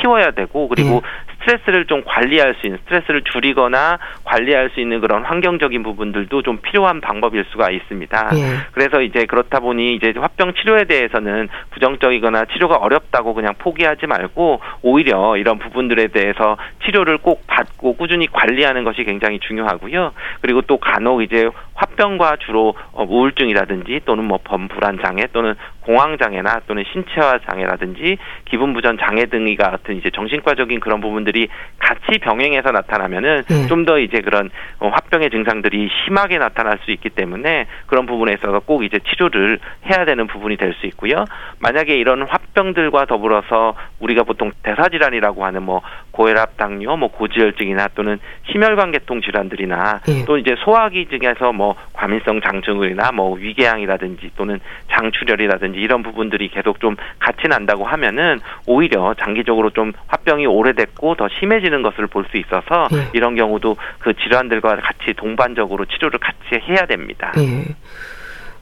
키워야 0.00 0.32
되고 0.32 0.68
그리고 0.68 0.90
네. 0.90 1.00
스트레스를 1.42 1.86
좀 1.86 2.02
관리할 2.04 2.54
수 2.60 2.66
있는 2.66 2.78
스트레스를 2.84 3.22
줄이거나 3.22 3.98
관리할 4.24 4.70
수 4.70 4.80
있는 4.80 5.00
그런 5.00 5.24
환경적인 5.24 5.82
부분들도 5.82 6.42
좀 6.42 6.58
필요한 6.58 7.00
방법일 7.00 7.44
수가 7.50 7.70
있습니다. 7.70 8.30
예. 8.34 8.38
그래서 8.72 9.02
이제 9.02 9.26
그렇다 9.26 9.60
보니 9.60 9.94
이제 9.94 10.12
화병 10.16 10.54
치료에 10.54 10.84
대해서는 10.84 11.48
부정적이거나 11.70 12.46
치료가 12.46 12.76
어렵다고 12.76 13.34
그냥 13.34 13.54
포기하지 13.58 14.06
말고 14.06 14.60
오히려 14.82 15.36
이런 15.36 15.58
부분들에 15.58 16.08
대해서 16.08 16.56
치료를 16.84 17.18
꼭 17.18 17.46
받고 17.46 17.96
꾸준히 17.96 18.26
관리하는 18.26 18.84
것이 18.84 19.04
굉장히 19.04 19.38
중요하고요. 19.40 20.12
그리고 20.40 20.62
또 20.62 20.78
간혹 20.78 21.22
이제 21.22 21.48
화병과 21.74 22.36
주로 22.44 22.74
어, 22.92 23.04
우울증이라든지 23.04 24.00
또는 24.04 24.24
뭐 24.24 24.38
범불안 24.42 24.98
장애 25.04 25.26
또는 25.32 25.54
공황 25.82 26.18
장애나 26.18 26.62
또는 26.66 26.84
신체화 26.92 27.38
장애라든지 27.48 28.18
기분 28.44 28.72
부전 28.72 28.98
장애 28.98 29.26
등이 29.26 29.56
같은 29.56 29.96
이제 29.96 30.10
정신과적인 30.10 30.80
그런 30.80 31.00
부분들이 31.00 31.48
같이 31.78 32.18
병행해서 32.18 32.72
나타나면은 32.72 33.44
네. 33.48 33.66
좀더 33.68 33.98
이제 33.98 34.20
그런 34.20 34.50
어, 34.80 34.88
화병의 34.88 35.30
증상들이 35.30 35.88
심하게 36.04 36.38
나타날 36.38 36.78
수 36.84 36.90
있기 36.90 37.10
때문에 37.10 37.66
그런 37.86 38.06
부분에 38.06 38.32
있어서 38.34 38.60
꼭 38.60 38.82
이제 38.84 38.98
치료를 38.98 39.58
해야 39.88 40.04
되는 40.04 40.26
부분이 40.26 40.56
될 40.56 40.72
수 40.72 40.86
있고요. 40.86 41.24
만약에 41.58 41.94
이런 41.94 42.22
화병들과 42.22 43.04
더불어서 43.06 43.74
우리가 44.00 44.22
보통 44.22 44.52
대사질환이라고 44.62 45.44
하는 45.44 45.62
뭐 45.62 45.82
고혈압, 46.12 46.56
당뇨, 46.56 46.96
뭐 46.96 47.10
고지혈증이나 47.10 47.88
또는 47.94 48.18
심혈관계통 48.50 49.22
질환들이나 49.22 50.00
예. 50.08 50.24
또 50.24 50.38
이제 50.38 50.54
소화기 50.64 51.08
중에서 51.08 51.52
뭐 51.52 51.74
과민성 51.92 52.40
장증후이나 52.40 53.12
뭐 53.12 53.34
위궤양이라든지 53.34 54.30
또는 54.36 54.60
장출혈이라든지 54.92 55.78
이런 55.78 56.02
부분들이 56.02 56.48
계속 56.48 56.80
좀 56.80 56.96
같이 57.18 57.48
난다고 57.48 57.84
하면은 57.84 58.40
오히려 58.66 59.14
장기적으로 59.20 59.70
좀 59.70 59.92
화병이 60.06 60.46
오래됐고 60.46 61.16
더 61.16 61.28
심해지는 61.40 61.82
것을 61.82 62.06
볼 62.06 62.22
수 62.30 62.36
있어서 62.36 62.86
예. 62.92 63.08
이런 63.14 63.34
경우도 63.34 63.76
그 63.98 64.14
질환들과 64.14 64.76
같이 64.76 65.12
동반적으로 65.16 65.84
치료를 65.86 66.20
같이 66.20 66.62
해야 66.68 66.86
됩니다. 66.86 67.32
예. 67.38 67.64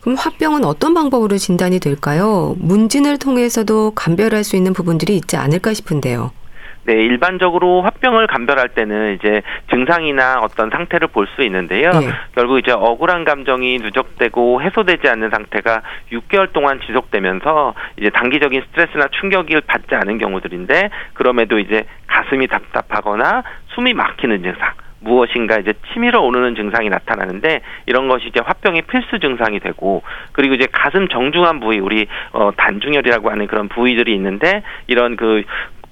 그럼 0.01 0.17
화병은 0.17 0.65
어떤 0.65 0.95
방법으로 0.95 1.37
진단이 1.37 1.79
될까요? 1.79 2.55
문진을 2.59 3.19
통해서도 3.19 3.91
감별할 3.95 4.45
수 4.45 4.57
있는 4.57 4.73
부분들이 4.73 5.15
있지 5.17 5.37
않을까 5.37 5.75
싶은데요. 5.75 6.31
네, 6.85 6.95
일반적으로 6.95 7.83
화병을 7.83 8.27
감별할 8.27 8.71
때는 8.71 9.15
이제 9.15 9.43
증상이나 9.71 10.41
어떤 10.41 10.71
상태를 10.71 11.09
볼 11.09 11.31
수 11.37 11.43
있는데요. 11.43 11.91
네. 11.91 12.09
결국 12.35 12.59
이제 12.59 12.73
억울한 12.73 13.25
감정이 13.25 13.79
누적되고 13.79 14.63
해소되지 14.63 15.09
않는 15.09 15.31
상태가 15.31 15.83
6개월 16.11 16.53
동안 16.53 16.81
지속되면서 16.81 17.75
이제 17.99 18.11
단기적인 18.11 18.63
스트레스나 18.69 19.07
충격을 19.21 19.61
받지 19.61 19.95
않은 19.95 20.19
경우들인데 20.19 20.91
그럼에도 21.15 21.59
이제 21.59 21.85
가슴이 22.09 22.49
답답하거나 22.49 23.45
숨이 23.75 23.95
막히는 23.95 24.43
증상 24.43 24.73
무엇인가 25.01 25.59
이제 25.59 25.73
치밀어 25.93 26.21
오르는 26.21 26.55
증상이 26.57 26.89
나타나는데 26.89 27.61
이런 27.87 28.09
것이 28.09 28.27
이제 28.29 28.41
화병의 28.45 28.83
필수 28.83 29.19
증상이 29.19 29.61
되고 29.61 30.03
그리고 30.33 30.55
이제 30.55 30.67
가슴 30.71 31.09
정중한 31.09 31.61
부위 31.61 31.79
우리 31.79 32.07
어 32.33 32.51
단중혈이라고 32.57 33.31
하는 33.31 33.47
그런 33.47 33.69
부위들이 33.69 34.15
있는데 34.15 34.63
이런 34.89 35.17
그 35.17 35.43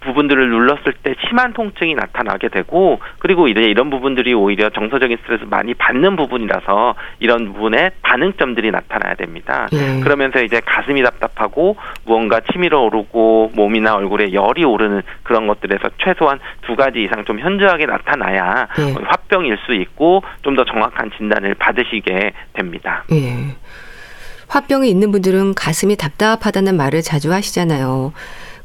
부분들을 0.01 0.49
눌렀을 0.51 0.93
때 1.03 1.15
심한 1.27 1.53
통증이 1.53 1.95
나타나게 1.95 2.49
되고 2.49 3.01
그리고 3.19 3.49
이제 3.49 3.61
이런 3.63 3.91
부분들이 3.91 4.33
오히려 4.35 4.71
정서적인 4.71 5.17
스트레스 5.23 5.45
많이 5.45 5.75
받는 5.75 6.17
부분이라서 6.17 6.95
이런 7.21 7.53
부분에 7.53 7.91
반응점들이 8.03 8.71
나타나야 8.71 9.15
됩니다. 9.15 9.67
예. 9.73 10.01
그러면서 10.01 10.43
이제 10.43 10.61
가슴이 10.65 11.03
답답하고 11.03 11.77
무언가 12.05 12.41
치밀어 12.53 12.81
오르고 12.83 13.53
몸이나 13.55 13.95
얼굴에 13.97 14.33
열이 14.33 14.65
오르는 14.65 15.03
그런 15.25 15.47
것들에서 15.47 15.91
최소한 16.05 16.39
두 16.63 16.77
가지 16.77 17.03
이상 17.03 17.25
좀 17.25 17.41
현저하게 17.41 17.87
나타나야 17.87 18.69
예. 18.79 18.93
화병일 19.05 19.57
수 19.67 19.75
있고 19.75 20.23
좀 20.43 20.59
더 20.59 20.65
정확한 20.65 21.13
진단을 21.17 21.55
받으시게 21.55 22.33
됩니다. 22.55 23.05
예. 23.13 23.55
화병이 24.49 24.91
있는 24.91 25.13
분들은 25.13 25.55
가슴이 25.55 25.97
답답하다는 25.97 26.77
말을 26.77 27.03
자주 27.03 27.33
하시잖아요. 27.33 28.13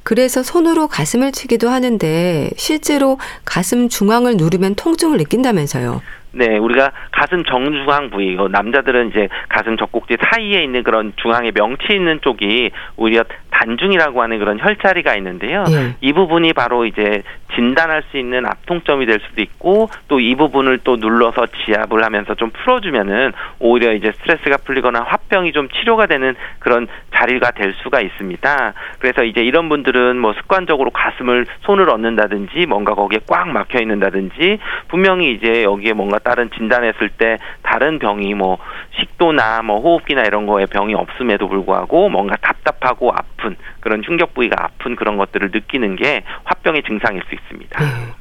그래서 0.03 0.43
손으로 0.43 0.87
가슴을 0.87 1.31
치기도 1.31 1.69
하는데 1.69 2.49
실제로 2.55 3.17
가슴 3.45 3.89
중앙을 3.89 4.35
누르면 4.37 4.75
통증을 4.75 5.17
느낀다면서요. 5.17 6.01
네, 6.35 6.57
우리가 6.57 6.91
가슴 7.11 7.43
정중앙 7.43 8.09
부위, 8.09 8.35
남자들은 8.35 9.09
이제 9.09 9.29
가슴 9.49 9.77
젖꼭지 9.77 10.17
사이에 10.19 10.63
있는 10.63 10.81
그런 10.81 11.13
중앙에 11.21 11.51
명치 11.51 11.93
있는 11.93 12.19
쪽이 12.21 12.71
오히려 12.97 13.23
단중이라고 13.51 14.19
하는 14.21 14.39
그런 14.39 14.59
혈자리가 14.59 15.15
있는데요. 15.17 15.63
네. 15.65 15.95
이 16.01 16.11
부분이 16.11 16.53
바로 16.53 16.85
이제 16.85 17.21
진단할 17.55 18.03
수 18.09 18.17
있는 18.17 18.45
압통점이 18.45 19.05
될 19.05 19.19
수도 19.19 19.41
있고 19.41 19.89
또 20.07 20.23
이 20.23 20.35
부분을 20.35 20.79
또 20.83 20.95
눌러서 20.95 21.47
지압을 21.65 22.03
하면서 22.03 22.33
좀 22.35 22.49
풀어주면은 22.51 23.33
오히려 23.59 23.93
이제 23.93 24.11
스트레스가 24.13 24.57
풀리거나 24.63 25.03
화병이 25.03 25.51
좀 25.51 25.67
치료가 25.69 26.05
되는 26.05 26.35
그런 26.59 26.87
자리가 27.13 27.51
될 27.51 27.73
수가 27.83 27.99
있습니다. 27.99 28.73
그래서 28.99 29.23
이제 29.23 29.41
이런 29.41 29.67
분들은 29.67 30.17
뭐 30.17 30.33
습관적으로 30.33 30.91
가슴을 30.91 31.45
손을 31.61 31.89
얻는다든지 31.89 32.65
뭔가 32.67 32.93
거기에 32.93 33.19
꽉 33.27 33.49
막혀 33.49 33.79
있는다든지 33.79 34.59
분명히 34.87 35.33
이제 35.33 35.63
여기에 35.63 35.93
뭔가 35.93 36.19
다른 36.19 36.49
진단했을 36.51 37.09
때 37.09 37.37
다른 37.61 37.99
병이 37.99 38.33
뭐 38.35 38.57
식도나 38.97 39.61
뭐 39.63 39.81
호흡기나 39.81 40.21
이런 40.23 40.45
거에 40.45 40.65
병이 40.67 40.95
없음에도 40.95 41.49
불구하고 41.49 42.09
뭔가 42.09 42.37
답답하고 42.37 43.11
아픈 43.11 43.57
그런 43.81 44.01
충격 44.03 44.33
부위가 44.33 44.55
아픈 44.63 44.95
그런 44.95 45.17
것들을 45.17 45.51
느끼는 45.51 45.97
게 45.97 46.23
화병의 46.45 46.83
증상일 46.83 47.21
수 47.27 47.35
있습니다. 47.35 47.42
네. 47.51 48.13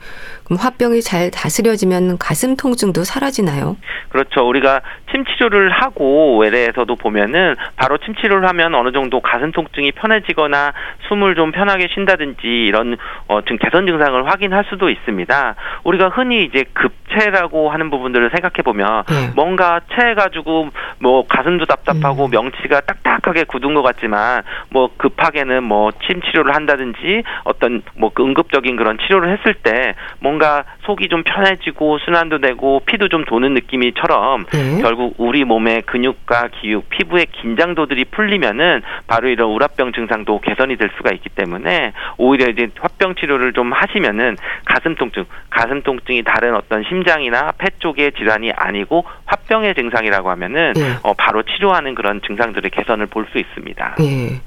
그럼 0.45 0.59
화병이 0.61 1.03
잘 1.03 1.31
다스려지면 1.31 2.19
가슴 2.19 2.57
통증도 2.57 3.05
사라지나요? 3.05 3.77
그렇죠. 4.11 4.47
우리가 4.47 4.81
침 5.11 5.25
치료를 5.25 5.71
하고 5.71 6.39
외래에서도 6.39 6.95
보면은 6.97 7.55
바로 7.77 7.99
침 7.99 8.15
치료를 8.15 8.49
하면 8.49 8.75
어느 8.75 8.93
정도 8.93 9.21
가슴 9.21 9.53
통증이 9.53 9.93
편해지거나 9.93 10.73
숨을 11.09 11.35
좀 11.35 11.53
편하게 11.53 11.89
쉰다든지 11.95 12.47
이런 12.47 12.97
어, 13.29 13.41
좀 13.43 13.57
개선 13.59 13.87
증상을 13.87 14.31
확인할 14.31 14.65
수도 14.69 14.91
있습니다. 14.91 15.55
우리가 15.85 16.09
흔히 16.11 16.45
이제 16.45 16.65
급체라고 16.75 17.71
하는 17.71 17.91
부분들을 17.91 18.31
생각해 18.31 18.63
보면 18.65 19.05
네. 19.09 19.33
뭔가 19.35 19.81
체해 19.95 20.15
가지고 20.15 20.69
뭐 20.99 21.27
가슴도 21.27 21.67
답답하고 21.67 22.27
음. 22.27 22.31
명치가 22.31 22.81
딱딱하게 22.81 23.45
굳은 23.45 23.75
것 23.75 23.83
같지만 23.83 24.43
뭐 24.71 24.91
급하게는 24.97 25.63
뭐 25.65 25.93
침 26.07 26.21
치료를 26.23 26.55
한다든지 26.55 27.23
어떤 27.45 27.83
뭐 27.97 28.11
응급적인 28.19 28.77
그런 28.77 28.99
치료를 28.99 29.37
했을 29.39 29.55
때 29.55 29.95
뭔가 30.33 30.65
속이 30.85 31.09
좀 31.09 31.23
편해지고 31.25 31.99
순환도 31.99 32.39
되고 32.39 32.81
피도 32.87 33.09
좀 33.09 33.25
도는 33.25 33.53
느낌이처럼 33.55 34.47
네. 34.53 34.81
결국 34.81 35.15
우리 35.19 35.45
몸의 35.45 35.83
근육과 35.83 36.49
기육, 36.61 36.89
피부의 36.89 37.27
긴장도들이 37.27 38.07
풀리면은 38.07 38.83
바로 39.07 39.29
이런 39.29 39.51
우라병 39.51 39.93
증상도 39.93 40.41
개선이 40.41 40.77
될 40.77 40.91
수가 40.97 41.11
있기 41.15 41.29
때문에 41.29 41.93
오히려 42.17 42.51
이제 42.51 42.69
화병 42.81 43.17
치료를 43.17 43.53
좀 43.53 43.73
하시면은 43.73 44.37
가슴 44.65 44.95
통증, 44.95 45.25
가슴 45.51 45.83
통증이 45.83 46.23
다른 46.23 46.55
어떤 46.55 46.83
심장이나 46.85 47.53
폐 47.59 47.69
쪽의 47.79 48.13
질환이 48.13 48.53
아니고 48.53 49.05
화병의 49.27 49.75
증상이라고 49.75 50.31
하면은 50.31 50.73
네. 50.75 50.97
어, 51.03 51.13
바로 51.13 51.43
치료하는 51.43 51.95
그런 51.95 52.23
증상들의 52.27 52.71
개선을 52.71 53.07
볼 53.07 53.23
수 53.33 53.39
있습니다. 53.39 53.95
네. 53.99 54.41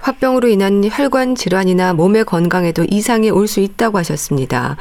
화병으로 0.00 0.48
인한 0.48 0.82
혈관 0.84 1.34
질환이나 1.34 1.92
몸의 1.92 2.24
건강에도 2.24 2.84
이상이 2.88 3.30
올 3.30 3.46
수 3.50 3.60
있다고 3.60 3.98
하셨습니다. 3.98 4.76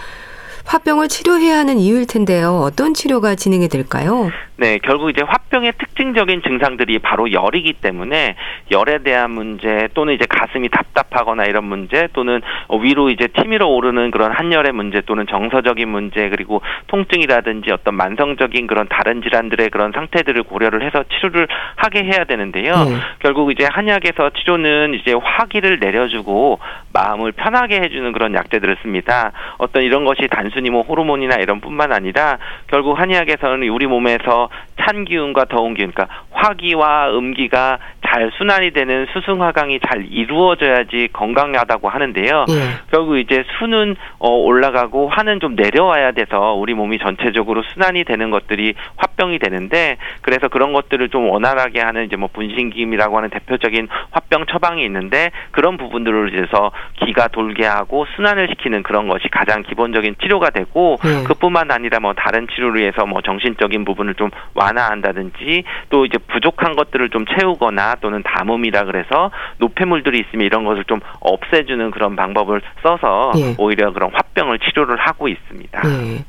화병을 0.69 1.07
치료해야 1.07 1.57
하는 1.57 1.79
이유일 1.79 2.05
텐데요. 2.05 2.61
어떤 2.63 2.93
치료가 2.93 3.33
진행이 3.33 3.69
될까요? 3.69 4.29
네, 4.55 4.77
결국 4.83 5.09
이제 5.09 5.23
화병의 5.25 5.73
특징적인 5.79 6.43
증상들이 6.43 6.99
바로 6.99 7.31
열이기 7.31 7.73
때문에 7.73 8.35
열에 8.69 8.99
대한 8.99 9.31
문제 9.31 9.87
또는 9.93 10.13
이제 10.13 10.25
가슴이 10.29 10.69
답답하거나 10.69 11.45
이런 11.45 11.63
문제 11.63 12.09
또는 12.13 12.41
위로 12.83 13.09
이제 13.09 13.27
티밀어 13.27 13.65
오르는 13.67 14.11
그런 14.11 14.31
한열의 14.31 14.73
문제 14.73 15.01
또는 15.01 15.25
정서적인 15.27 15.87
문제 15.87 16.29
그리고 16.29 16.61
통증이라든지 16.87 17.71
어떤 17.71 17.95
만성적인 17.95 18.67
그런 18.67 18.87
다른 18.89 19.23
질환들의 19.23 19.69
그런 19.69 19.91
상태들을 19.93 20.43
고려를 20.43 20.85
해서 20.85 21.03
치료를 21.07 21.47
하게 21.77 22.03
해야 22.03 22.25
되는데요. 22.25 22.73
네. 22.83 22.95
결국 23.19 23.51
이제 23.51 23.65
한약에서 23.65 24.31
치료는 24.37 24.93
이제 24.93 25.13
화기를 25.13 25.79
내려주고 25.79 26.59
마음을 26.93 27.31
편하게 27.31 27.79
해주는 27.81 28.11
그런 28.11 28.33
약재들을 28.35 28.77
씁니다. 28.81 29.31
어떤 29.57 29.83
이런 29.83 30.03
것이 30.03 30.27
단순 30.29 30.58
히 30.65 30.69
뭐 30.69 30.81
호르몬이나 30.81 31.35
이런 31.37 31.59
뿐만 31.61 31.91
아니라 31.91 32.37
결국 32.67 32.99
한의학에서는 32.99 33.67
우리 33.69 33.87
몸에서 33.87 34.49
찬 34.79 35.05
기운과 35.05 35.45
더운 35.45 35.73
기운, 35.73 35.91
그러니까 35.91 36.23
화기와 36.31 37.09
음기가 37.11 37.79
잘 38.07 38.31
순환이 38.37 38.71
되는 38.71 39.05
수승화강이 39.13 39.79
잘 39.87 40.05
이루어져야지 40.09 41.09
건강하다고 41.13 41.89
하는데요. 41.89 42.45
예. 42.49 42.53
결국 42.91 43.17
이제 43.17 43.43
수는 43.59 43.95
어, 44.17 44.29
올라가고 44.29 45.09
화는 45.09 45.39
좀 45.41 45.55
내려와야 45.55 46.11
돼서 46.13 46.53
우리 46.53 46.73
몸이 46.73 46.97
전체적으로 46.99 47.61
순환이 47.73 48.03
되는 48.05 48.31
것들이 48.31 48.73
화병이 48.97 49.39
되는데 49.39 49.97
그래서 50.21 50.47
그런 50.47 50.73
것들을 50.73 51.09
좀 51.09 51.29
원활하게 51.29 51.81
하는 51.81 52.05
이제 52.05 52.15
뭐 52.15 52.29
분신기임이라고 52.33 53.17
하는 53.17 53.29
대표적인 53.29 53.87
화병 54.11 54.45
처방이 54.47 54.83
있는데 54.85 55.29
그런 55.51 55.77
부분들을 55.77 56.33
위해서 56.33 56.71
기가 57.05 57.27
돌게 57.27 57.65
하고 57.65 58.05
순환을 58.15 58.47
시키는 58.49 58.81
그런 58.83 59.07
것이 59.07 59.27
가장 59.29 59.61
기본적인 59.61 60.15
치료가 60.21 60.48
되고 60.49 60.97
예. 61.05 61.23
그뿐만 61.23 61.71
아니라 61.71 61.99
뭐 61.99 62.13
다른 62.13 62.47
치료를 62.47 62.81
위해서 62.81 63.05
뭐 63.05 63.21
정신적인 63.21 63.85
부분을 63.85 64.15
좀 64.15 64.29
완화한다든지 64.53 65.63
또 65.89 66.05
이제 66.05 66.17
부족한 66.17 66.75
것들을 66.75 67.09
좀 67.09 67.25
채우거나 67.25 67.95
또는 68.01 68.23
담음이라 68.23 68.85
그래서 68.85 69.31
노폐물들이 69.57 70.19
있으면 70.19 70.45
이런 70.45 70.65
것을 70.65 70.83
좀 70.85 70.99
없애주는 71.19 71.91
그런 71.91 72.15
방법을 72.15 72.61
써서 72.81 73.31
예. 73.37 73.55
오히려 73.57 73.91
그런 73.93 74.11
화병을 74.13 74.59
치료를 74.59 74.97
하고 74.97 75.27
있습니다. 75.27 75.81
예. 75.85 76.25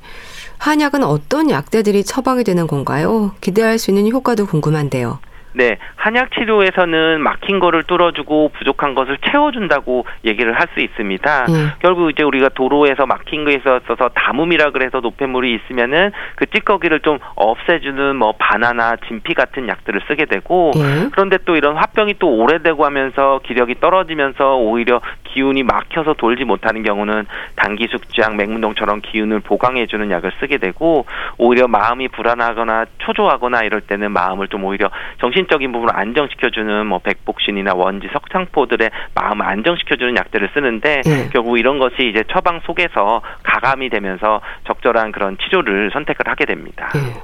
한약은 0.59 1.03
어떤 1.05 1.51
약재들이 1.51 2.05
처방이 2.05 2.45
되는 2.45 2.67
건가요? 2.67 3.33
기대할 3.41 3.79
수 3.79 3.91
있는 3.91 4.11
효과도 4.13 4.47
궁금한데요. 4.47 5.19
네, 5.53 5.79
한약 5.97 6.33
치료에서는 6.33 7.21
막힌 7.21 7.59
거를 7.59 7.83
뚫어주고 7.83 8.53
부족한 8.57 8.95
것을 8.95 9.19
채워준다고 9.31 10.07
얘기를 10.25 10.59
할 10.59 10.71
수 10.75 10.81
있습니다. 10.81 11.47
예. 11.49 11.55
결국 11.81 12.11
이제 12.11 12.23
우리가 12.23 12.51
도로에서 12.51 13.07
막힌 13.07 13.45
거에 13.45 13.55
있어서 13.55 14.09
담음이라 14.15 14.71
그래서 14.71 15.01
노폐물이 15.01 15.55
있으면은 15.55 16.13
그 16.37 16.47
찌꺼기를 16.47 17.01
좀 17.01 17.19
없애주는 17.35 18.17
뭐 18.17 18.35
바나나, 18.39 18.97
진피 19.09 19.35
같은 19.35 19.69
약들을 19.69 20.01
쓰게 20.09 20.27
되고 20.27 20.73
예. 20.77 21.09
그런데 21.13 21.39
또 21.45 21.57
이런 21.57 21.77
화병이 21.77 22.15
또 22.19 22.29
오래되고 22.29 22.85
하면서 22.85 23.41
기력이 23.45 23.77
떨어지면서 23.81 24.57
오히려 24.57 25.01
기운이 25.25 25.63
막혀서 25.63 26.15
돌지 26.15 26.45
못하는 26.45 26.83
경우는 26.83 27.27
단기 27.57 27.87
숙지약, 27.89 28.37
맹문동처럼 28.37 29.01
기운을 29.01 29.41
보강해주는 29.41 30.11
약을 30.11 30.33
쓰게 30.41 30.59
되고 30.59 31.07
오히려 31.39 31.69
마음이 31.69 32.09
불안하거나 32.09 32.87
초조하거나 32.99 33.63
이럴 33.63 33.81
때는 33.81 34.11
마음을 34.11 34.49
좀 34.49 34.65
오히려 34.65 34.91
정신 35.21 35.40
적인 35.49 35.73
부분을 35.73 35.95
안정시켜주는 35.97 36.87
뭐 36.87 36.99
백복신이나 36.99 37.75
원지, 37.75 38.09
석창포들의 38.13 38.91
마음을 39.15 39.47
안정시켜주는 39.47 40.17
약들을 40.17 40.51
쓰는데 40.55 41.03
예. 41.07 41.29
결국 41.33 41.59
이런 41.59 41.79
것이 41.79 42.09
이제 42.09 42.25
처방 42.31 42.61
속에서 42.65 43.23
가감이 43.43 43.89
되면서 43.91 44.41
적절한 44.67 45.13
그런 45.13 45.37
치료를 45.39 45.91
선택을 45.93 46.29
하게 46.29 46.47
됩니다. 46.47 46.91
예. 46.97 47.21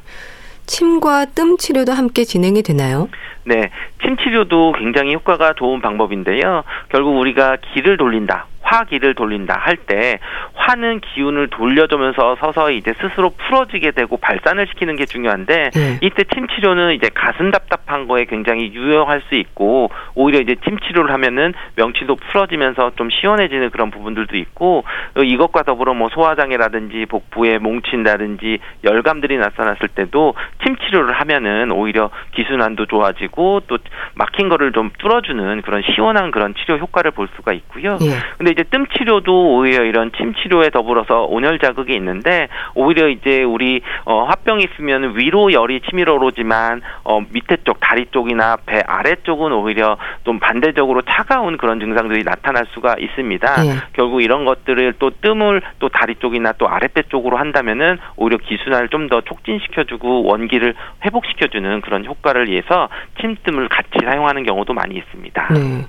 침과 0.67 1.27
뜸 1.27 1.57
치료도 1.57 1.93
함께 1.93 2.25
진행이 2.25 2.63
되나요? 2.63 3.09
네, 3.45 3.71
침 4.03 4.17
치료도 4.17 4.73
굉장히 4.73 5.15
효과가 5.15 5.55
좋은 5.55 5.81
방법인데요. 5.81 6.65
결국 6.89 7.19
우리가 7.19 7.59
기를 7.73 7.97
돌린다. 7.97 8.47
화기를 8.67 9.15
돌린다 9.15 9.57
할 9.59 9.77
때 9.87 10.19
화는 10.55 11.01
기운을 11.01 11.49
돌려주면서 11.49 12.37
서서히 12.41 12.79
이제 12.79 12.93
스스로 13.01 13.31
풀어지게 13.31 13.93
되고 13.93 14.17
발산을 14.17 14.67
시키는 14.69 14.97
게 14.97 15.07
중요한데 15.07 15.71
네. 15.71 15.99
이때 16.03 16.25
침 16.35 16.49
치료는 16.49 16.95
이제 16.95 17.09
가슴 17.15 17.51
답답한 17.53 18.09
거에 18.09 18.25
굉장히 18.25 18.73
유용할 18.73 19.23
수 19.29 19.37
있고 19.37 19.91
오히려 20.15 20.41
이제 20.41 20.57
침 20.65 20.79
치료를 20.81 21.13
하면은 21.13 21.55
명치도 21.77 22.17
풀어지면서 22.17 22.93
좀 22.97 23.11
시원해지는 23.11 23.71
그런 23.71 23.91
부분들도 23.91 24.37
있고 24.37 24.85
어, 25.17 25.23
이것과 25.23 25.63
더불어 25.63 25.95
뭐 25.95 26.09
소화장애라든지 26.09 27.07
복부에 27.07 27.59
뭉친다든지 27.59 28.59
열감들이 28.83 29.37
나타났을 29.37 29.89
때도 29.89 30.35
침 30.65 30.77
치료를 30.77 31.13
하면은 31.13 31.71
오히려 31.71 32.11
기순환도 32.33 32.87
좋아지고 32.87 33.63
또 33.69 33.79
막힌 34.15 34.49
거를 34.49 34.73
좀 34.73 34.91
뚫어주는 34.99 35.63
그런 35.63 35.83
시원한 35.95 36.31
그런 36.33 36.55
치료 36.55 36.79
효과를 36.79 37.13
볼 37.13 37.29
수가 37.37 37.53
있고요. 37.53 37.99
예. 38.01 38.17
근데 38.39 38.55
이제 38.57 38.65
뜸 38.65 38.87
치료도 38.97 39.57
오히려 39.57 39.85
이런 39.85 40.13
침 40.17 40.35
치료에 40.35 40.71
더불어서 40.71 41.25
온열 41.25 41.59
자극이 41.59 41.95
있는데 41.95 42.49
오히려 42.75 43.09
이제 43.09 43.43
우리 43.43 43.81
어 44.05 44.25
화병이 44.25 44.65
있으면 44.65 45.17
위로 45.17 45.53
열이 45.53 45.81
치밀어 45.89 46.15
오르지만 46.15 46.83
어 47.05 47.21
밑에 47.21 47.59
쪽 47.65 47.81
다리 47.81 48.07
쪽이나 48.11 48.57
배 48.67 48.83
아래 48.87 49.15
쪽은 49.23 49.53
오히려 49.53 49.97
좀 50.25 50.39
반대적으로 50.39 51.03
차가운 51.03 51.57
그런 51.57 51.81
증상들이 51.81 52.25
나타날 52.25 52.67
수가 52.75 52.97
있습니다. 52.99 53.67
예. 53.67 53.71
결국 53.93 54.23
이런 54.23 54.45
것들을 54.45 54.95
또 54.99 55.11
뜸을 55.11 55.63
또 55.79 55.89
다리 55.89 56.17
쪽이나 56.17 56.53
또 56.53 56.69
아랫배 56.69 57.05
쪽으로 57.09 57.37
한다면은 57.37 57.99
오히려 58.17 58.37
기순환을 58.37 58.89
좀 58.89 59.07
더 59.09 59.21
촉진시켜주고 59.21 60.25
원기를 60.25 60.75
회복시켜주는 61.05 61.81
그런 61.83 62.05
효과를 62.05 62.49
위해서 62.49 62.89
침뜸을 63.21 63.69
같이 63.69 63.91
사용하는 64.03 64.45
경우도 64.45 64.75
많이 64.75 64.97
있습니다. 64.97 65.49
네. 65.53 65.87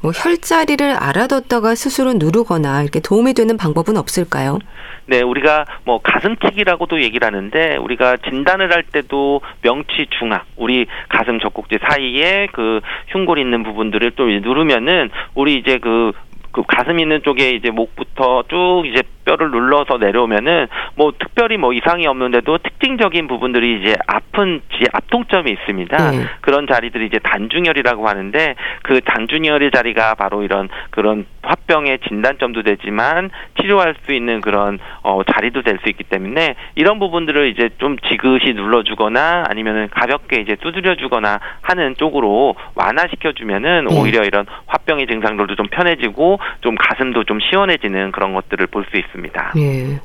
뭐 0.00 0.12
혈자리를 0.12 0.92
알아뒀다가 0.92 1.74
스스로 1.74 2.12
누르거나 2.14 2.82
이렇게 2.82 3.00
도움이 3.00 3.34
되는 3.34 3.56
방법은 3.56 3.96
없을까요? 3.96 4.58
네, 5.06 5.22
우리가 5.22 5.64
뭐 5.84 6.00
가슴튀기라고도 6.02 7.00
얘기를 7.00 7.26
하는데 7.26 7.76
우리가 7.78 8.18
진단을 8.28 8.72
할 8.72 8.82
때도 8.82 9.40
명치 9.62 10.06
중앙, 10.18 10.42
우리 10.56 10.86
가슴 11.08 11.40
젖꼭지 11.40 11.78
사이에 11.88 12.48
그 12.52 12.80
흉골 13.08 13.38
있는 13.38 13.62
부분들을 13.62 14.12
또 14.12 14.26
누르면은 14.26 15.10
우리 15.34 15.56
이제 15.56 15.78
그 15.78 16.12
그 16.52 16.62
가슴 16.66 16.98
있는 16.98 17.22
쪽에 17.22 17.50
이제 17.50 17.70
목부터 17.70 18.44
쭉 18.48 18.84
이제 18.86 19.02
뼈를 19.24 19.50
눌러서 19.50 19.98
내려오면은 19.98 20.68
뭐 20.94 21.12
특별히 21.18 21.56
뭐 21.56 21.72
이상이 21.72 22.06
없는데도 22.06 22.58
특징적인 22.58 23.28
부분들이 23.28 23.80
이제 23.80 23.94
아픈 24.06 24.60
지 24.72 24.84
압통점이 24.92 25.50
있습니다. 25.50 26.10
네. 26.10 26.26
그런 26.40 26.66
자리들이 26.66 27.06
이제 27.06 27.18
단중혈이라고 27.18 28.08
하는데 28.08 28.54
그 28.82 29.00
단중혈의 29.02 29.70
자리가 29.70 30.14
바로 30.14 30.42
이런 30.42 30.68
그런 30.90 31.26
화병의 31.42 32.00
진단점도 32.08 32.62
되지만 32.62 33.30
치료할 33.60 33.94
수 34.04 34.12
있는 34.12 34.40
그런 34.40 34.78
어 35.02 35.22
자리도 35.24 35.62
될 35.62 35.78
수 35.78 35.88
있기 35.90 36.04
때문에 36.04 36.54
이런 36.74 36.98
부분들을 36.98 37.48
이제 37.48 37.70
좀 37.78 37.96
지그시 38.08 38.52
눌러주거나 38.54 39.44
아니면은 39.48 39.88
가볍게 39.90 40.40
이제 40.40 40.56
두드려주거나 40.56 41.38
하는 41.62 41.94
쪽으로 41.96 42.56
완화시켜 42.74 43.32
주면은 43.32 43.86
네. 43.88 43.98
오히려 44.00 44.22
이런 44.24 44.46
화병의 44.66 45.06
증상들도 45.06 45.54
좀 45.54 45.66
편해지고 45.68 46.37
좀 46.60 46.74
가슴도 46.76 47.24
좀 47.24 47.38
시원해지는 47.40 48.12
그런 48.12 48.34
것들을 48.34 48.66
볼 48.68 48.84
수 48.90 48.96
있습니다. 48.96 49.52
예. 49.58 50.00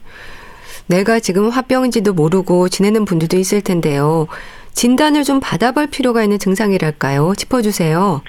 내가 0.87 1.19
지금 1.19 1.49
화병인지도 1.49 2.13
모르고 2.13 2.67
지내는 2.69 3.05
분들도 3.05 3.37
있을 3.37 3.61
텐데요. 3.61 4.27
진단을 4.73 5.23
좀 5.23 5.39
받아볼 5.39 5.87
필요가 5.87 6.23
있는 6.23 6.39
증상이랄까요? 6.39 7.33
짚어주세요. 7.35 8.21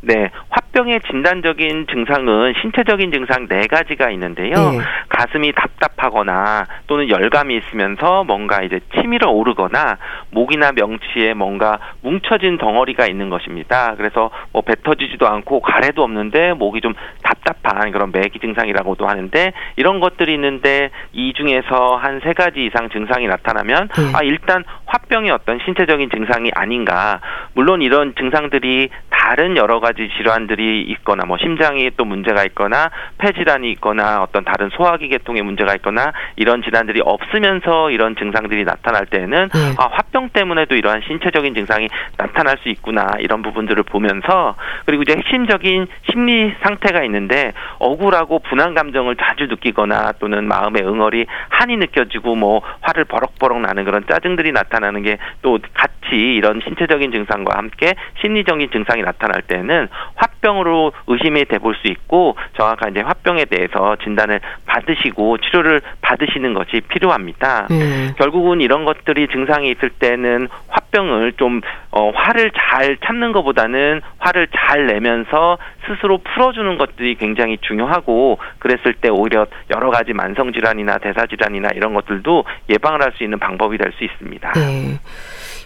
네, 0.00 0.30
화 0.48 0.60
병의 0.72 1.00
진단적인 1.10 1.86
증상은 1.90 2.52
신체적인 2.60 3.10
증상 3.10 3.48
네 3.48 3.66
가지가 3.66 4.10
있는데요. 4.10 4.54
네. 4.54 4.78
가슴이 5.08 5.52
답답하거나 5.52 6.66
또는 6.86 7.08
열감이 7.08 7.56
있으면서 7.56 8.22
뭔가 8.24 8.62
이제 8.62 8.78
치밀어 8.94 9.30
오르거나 9.30 9.98
목이나 10.30 10.70
명치에 10.72 11.34
뭔가 11.34 11.78
뭉쳐진 12.02 12.58
덩어리가 12.58 13.06
있는 13.06 13.30
것입니다. 13.30 13.94
그래서 13.96 14.30
뭐 14.52 14.62
뱉어지지도 14.62 15.26
않고 15.26 15.60
가래도 15.60 16.04
없는데 16.04 16.52
목이 16.54 16.80
좀 16.80 16.94
답답한 17.22 17.90
그런 17.90 18.12
매기 18.12 18.38
증상이라고도 18.38 19.08
하는데 19.08 19.52
이런 19.76 19.98
것들이 20.00 20.34
있는데 20.34 20.90
이 21.12 21.32
중에서 21.32 21.96
한 21.96 22.20
세 22.20 22.34
가지 22.34 22.66
이상 22.66 22.90
증상이 22.90 23.26
나타나면 23.28 23.88
네. 23.88 24.12
아 24.14 24.22
일단 24.22 24.62
화병이 24.84 25.30
어떤 25.30 25.58
신체적인 25.64 26.10
증상이 26.10 26.50
아닌가. 26.54 27.20
물론 27.54 27.80
이런 27.80 28.14
증상들이 28.14 28.90
다른 29.08 29.56
여러 29.56 29.80
가지 29.80 30.10
질환들이 30.18 30.69
있거나 30.78 31.24
뭐 31.26 31.38
심장이 31.38 31.90
또 31.96 32.04
문제가 32.04 32.44
있거나 32.44 32.90
폐질환이 33.18 33.70
있거나 33.72 34.22
어떤 34.22 34.44
다른 34.44 34.70
소화기 34.70 35.08
계통에 35.08 35.42
문제가 35.42 35.74
있거나 35.76 36.12
이런 36.36 36.62
질환들이 36.62 37.00
없으면서 37.04 37.90
이런 37.90 38.16
증상들이 38.16 38.64
나타날 38.64 39.06
때에는 39.06 39.48
네. 39.48 39.74
아 39.78 39.88
화병 39.92 40.30
때문에도 40.30 40.74
이러한 40.74 41.02
신체적인 41.06 41.54
증상이 41.54 41.88
나타날 42.16 42.58
수 42.62 42.68
있구나 42.68 43.12
이런 43.18 43.42
부분들을 43.42 43.82
보면서 43.84 44.54
그리고 44.86 45.02
이제 45.02 45.14
핵심적인 45.16 45.86
심리 46.10 46.54
상태가 46.62 47.02
있는데 47.04 47.52
억울하고 47.78 48.40
분한 48.40 48.74
감정을 48.74 49.16
자주 49.16 49.46
느끼거나 49.46 50.12
또는 50.18 50.46
마음의 50.46 50.82
응어리 50.82 51.26
한이 51.48 51.76
느껴지고 51.76 52.34
뭐 52.34 52.62
화를 52.80 53.04
버럭버럭 53.04 53.60
나는 53.60 53.84
그런 53.84 54.04
짜증들이 54.06 54.52
나타나는 54.52 55.02
게 55.02 55.18
또 55.42 55.58
같이 55.74 56.14
이런 56.14 56.60
신체적인 56.62 57.12
증상과 57.12 57.56
함께 57.56 57.94
심리적인 58.20 58.70
증상이 58.70 59.02
나타날 59.02 59.42
때는 59.42 59.88
화병 60.16 60.49
으로 60.58 60.92
의심이 61.06 61.44
돼 61.44 61.58
볼 61.58 61.74
수 61.74 61.86
있고 61.88 62.36
정확한 62.56 62.90
이제 62.90 63.00
화병에 63.00 63.44
대해서 63.44 63.96
진단을 64.02 64.40
받으시고 64.66 65.38
치료를 65.38 65.80
받으시는 66.02 66.54
것이 66.54 66.80
필요합니다. 66.88 67.66
네. 67.70 68.12
결국은 68.18 68.60
이런 68.60 68.84
것들이 68.84 69.28
증상이 69.28 69.70
있을 69.70 69.90
때는 69.90 70.48
화병을 70.68 71.34
좀 71.34 71.60
어, 71.92 72.10
화를 72.14 72.50
잘 72.52 72.96
참는 73.04 73.32
것보다는 73.32 74.00
화를 74.18 74.48
잘 74.54 74.86
내면서 74.86 75.58
스스로 75.86 76.18
풀어주는 76.18 76.78
것들이 76.78 77.14
굉장히 77.16 77.58
중요하고 77.60 78.38
그랬을 78.58 78.94
때 78.94 79.08
오히려 79.08 79.46
여러 79.74 79.90
가지 79.90 80.12
만성 80.12 80.52
질환이나 80.52 80.98
대사 80.98 81.26
질환이나 81.26 81.70
이런 81.74 81.94
것들도 81.94 82.44
예방을 82.68 83.02
할 83.02 83.12
수 83.16 83.24
있는 83.24 83.38
방법이 83.38 83.76
될 83.76 83.92
수 83.98 84.04
있습니다. 84.04 84.52
네. 84.52 84.98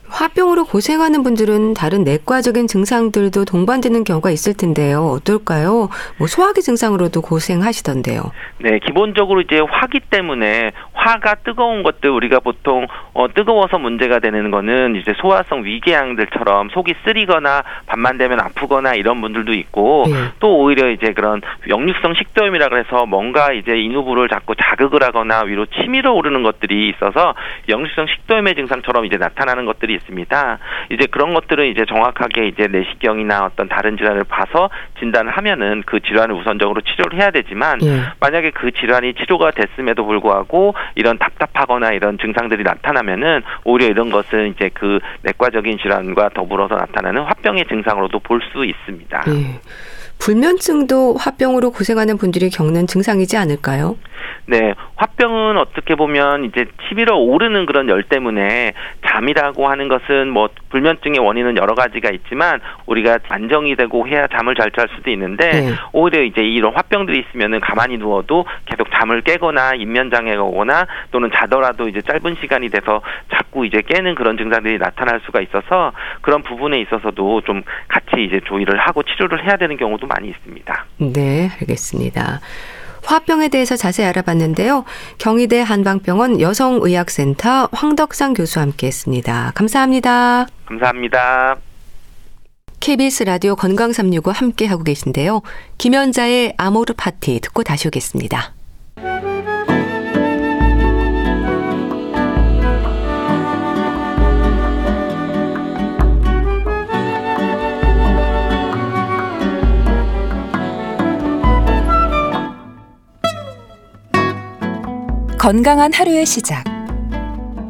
화병으로 0.09 0.65
고생하는 0.65 1.23
분들은 1.23 1.75
다른 1.75 2.05
내과적인 2.05 2.67
증상들도 2.67 3.45
동반되는 3.45 4.05
경우가 4.05 4.31
있을 4.31 4.55
텐데요. 4.55 5.19
어떨까요? 5.19 5.89
뭐 6.19 6.27
소화기 6.27 6.63
증상으로도 6.63 7.23
고생하시던데요. 7.23 8.23
네, 8.59 8.79
기본적으로 8.79 9.41
이제 9.41 9.59
화기 9.59 10.01
때문에 10.11 10.71
화가 10.93 11.37
뜨거운 11.45 11.83
것들 11.83 12.11
우리가 12.11 12.41
보통 12.41 12.87
어, 13.13 13.33
뜨거워서 13.33 13.79
문제가 13.79 14.21
되는 14.21 14.51
거는 14.51 14.97
이제 14.97 15.13
소화성 15.21 15.65
위궤양들처럼 15.65 16.71
속이 16.71 16.95
쓰리거나 17.05 17.63
밤만 17.87 18.19
되면 18.19 18.41
아프거나 18.41 18.95
이런 18.95 19.21
분들도 19.21 19.53
있고 19.53 20.05
예. 20.09 20.33
또 20.41 20.59
오히려 20.59 20.91
이제 20.91 21.13
그런 21.13 21.43
역류성 21.69 22.15
식도염이라 22.15 22.69
그래서 22.69 23.07
뭔가 23.07 23.53
이제 23.53 23.77
인후부를 23.77 24.29
자꾸 24.29 24.55
자극을 24.55 25.03
하거나 25.03 25.43
위로 25.43 25.67
치밀어 25.67 26.13
오르는 26.13 26.43
것들이 26.43 26.89
있어서 26.91 27.35
역류성 27.69 28.07
식도염의 28.07 28.55
증상처럼 28.55 29.05
이제 29.05 29.17
나타나는 29.17 29.67
것들이 29.67 29.94
있습니다. 29.95 30.59
이제 30.91 31.07
그런 31.11 31.35
것들은 31.35 31.67
이제 31.71 31.85
정확하게 31.87 32.49
이제 32.49 32.67
내시경이나 32.67 33.45
어떤 33.47 33.69
다른 33.69 33.97
질환을 33.97 34.25
봐서 34.25 34.71
진단을 34.99 35.33
하면은 35.33 35.83
그 35.87 36.01
질환을 36.01 36.35
우선적으로 36.35 36.81
치료를 36.81 37.19
해야 37.21 37.31
되지만 37.31 37.83
예. 37.83 38.03
만약에 38.21 38.51
그 38.51 38.71
질환이 38.73 39.15
치료가 39.15 39.51
됐음에도 39.51 40.05
불구하고 40.05 40.75
이런 40.95 41.19
답답하거나 41.19 41.93
이런 41.93 42.19
증상들이 42.19 42.63
나타나면은 42.63 43.43
오히려 43.65 43.87
이런 43.87 44.11
것은 44.11 44.49
이제 44.49 44.71
그 44.75 44.99
내과적인 45.23 45.79
질환과 45.79 46.31
더불어서 46.35 46.77
나타나는 46.77 47.23
화병의 47.23 47.67
증상으로도 47.67 48.19
볼 48.21 48.45
수 48.53 48.65
있습니다. 48.65 49.23
예. 49.29 49.61
불면증도 50.25 51.17
화병으로 51.19 51.71
고생하는 51.71 52.17
분들이 52.17 52.49
겪는 52.49 52.87
증상이지 52.87 53.37
않을까요? 53.37 53.99
네, 54.47 54.75
화병은 54.97 55.59
어떻게 55.59 55.95
보면 55.95 56.45
이제 56.45 56.67
치밀어 56.89 57.17
오르는 57.17 57.67
그런 57.67 57.89
열 57.89 58.03
때문에 58.03 58.73
잠이라고 59.07 59.69
하는 59.69 59.89
것은 59.89 60.31
뭐 60.31 60.49
불면증의 60.71 61.19
원인은 61.19 61.57
여러 61.57 61.75
가지가 61.75 62.11
있지만 62.11 62.61
우리가 62.87 63.19
안정이 63.29 63.77
되고 63.77 64.07
해야 64.09 64.27
잠을 64.27 64.55
잘 64.55 64.65
잘 64.75 64.89
수도 64.97 65.11
있는데 65.11 65.51
네. 65.51 65.71
오히려 65.93 66.23
이제 66.23 66.41
이런 66.41 66.75
화병들이 66.75 67.27
있으면은 67.29 67.61
가만히 67.61 67.97
누워도 67.97 68.45
계속 68.65 68.89
잠을 68.93 69.21
깨거나 69.21 69.75
인면 69.75 70.11
장애가 70.11 70.43
오거나 70.43 70.87
또는 71.13 71.31
자더라도 71.33 71.87
이제 71.87 72.01
짧은 72.01 72.37
시간이 72.41 72.71
돼서 72.71 73.03
자꾸 73.55 73.65
이제 73.65 73.81
깨는 73.81 74.17
그런 74.17 74.37
증상들이 74.37 74.79
나타날 74.79 75.21
수가 75.25 75.41
있어서 75.41 75.93
그런 76.21 76.43
부분에 76.43 76.81
있어서도 76.81 77.43
좀 77.43 77.63
같이 77.89 78.25
이제 78.27 78.41
조의를 78.45 78.79
하고 78.81 79.03
치료를 79.05 79.47
해야 79.47 79.57
되는 79.57 79.77
경우도 79.77 80.07
많이 80.09 80.29
있습니다. 80.29 80.87
네, 80.99 81.51
알겠습니다. 81.61 82.41
화병에 83.05 83.49
대해서 83.49 83.77
자세히 83.77 84.07
알아봤는데요. 84.09 84.85
경희대 85.19 85.61
한방병원 85.61 86.41
여성의학센터 86.41 87.69
황덕상 87.73 88.35
교수와 88.35 88.65
함께했습니다. 88.65 89.53
감사합니다. 89.55 90.47
감사합니다. 90.67 91.57
KBS 92.81 93.25
라디오 93.25 93.55
건강 93.57 93.93
365 93.93 94.31
함께 94.33 94.67
하고 94.67 94.83
계신데요. 94.83 95.43
김연자의 95.79 96.55
아모르 96.59 96.95
파티 96.97 97.41
듣고 97.41 97.63
다시 97.63 97.89
오겠습니다. 97.89 98.53
건강한 115.45 115.93
하루의 115.93 116.25
시작. 116.25 116.65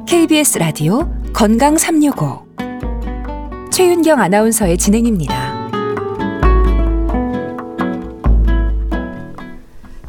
KBS 0.06 0.58
라디오 0.58 1.10
건강 1.32 1.76
365. 1.76 2.46
최윤경 3.72 4.20
아나운서의 4.20 4.78
진행입니다. 4.78 5.70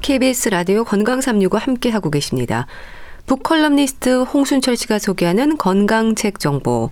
KBS 0.04 0.50
라디오 0.50 0.84
건강 0.84 1.22
365 1.22 1.58
함께 1.58 1.90
하고 1.90 2.12
계십니다. 2.12 2.68
북컬럼니스트 3.26 4.22
홍순철 4.22 4.78
씨가 4.78 5.00
소개하는 5.00 5.58
건강책 5.58 6.40
정보. 6.40 6.92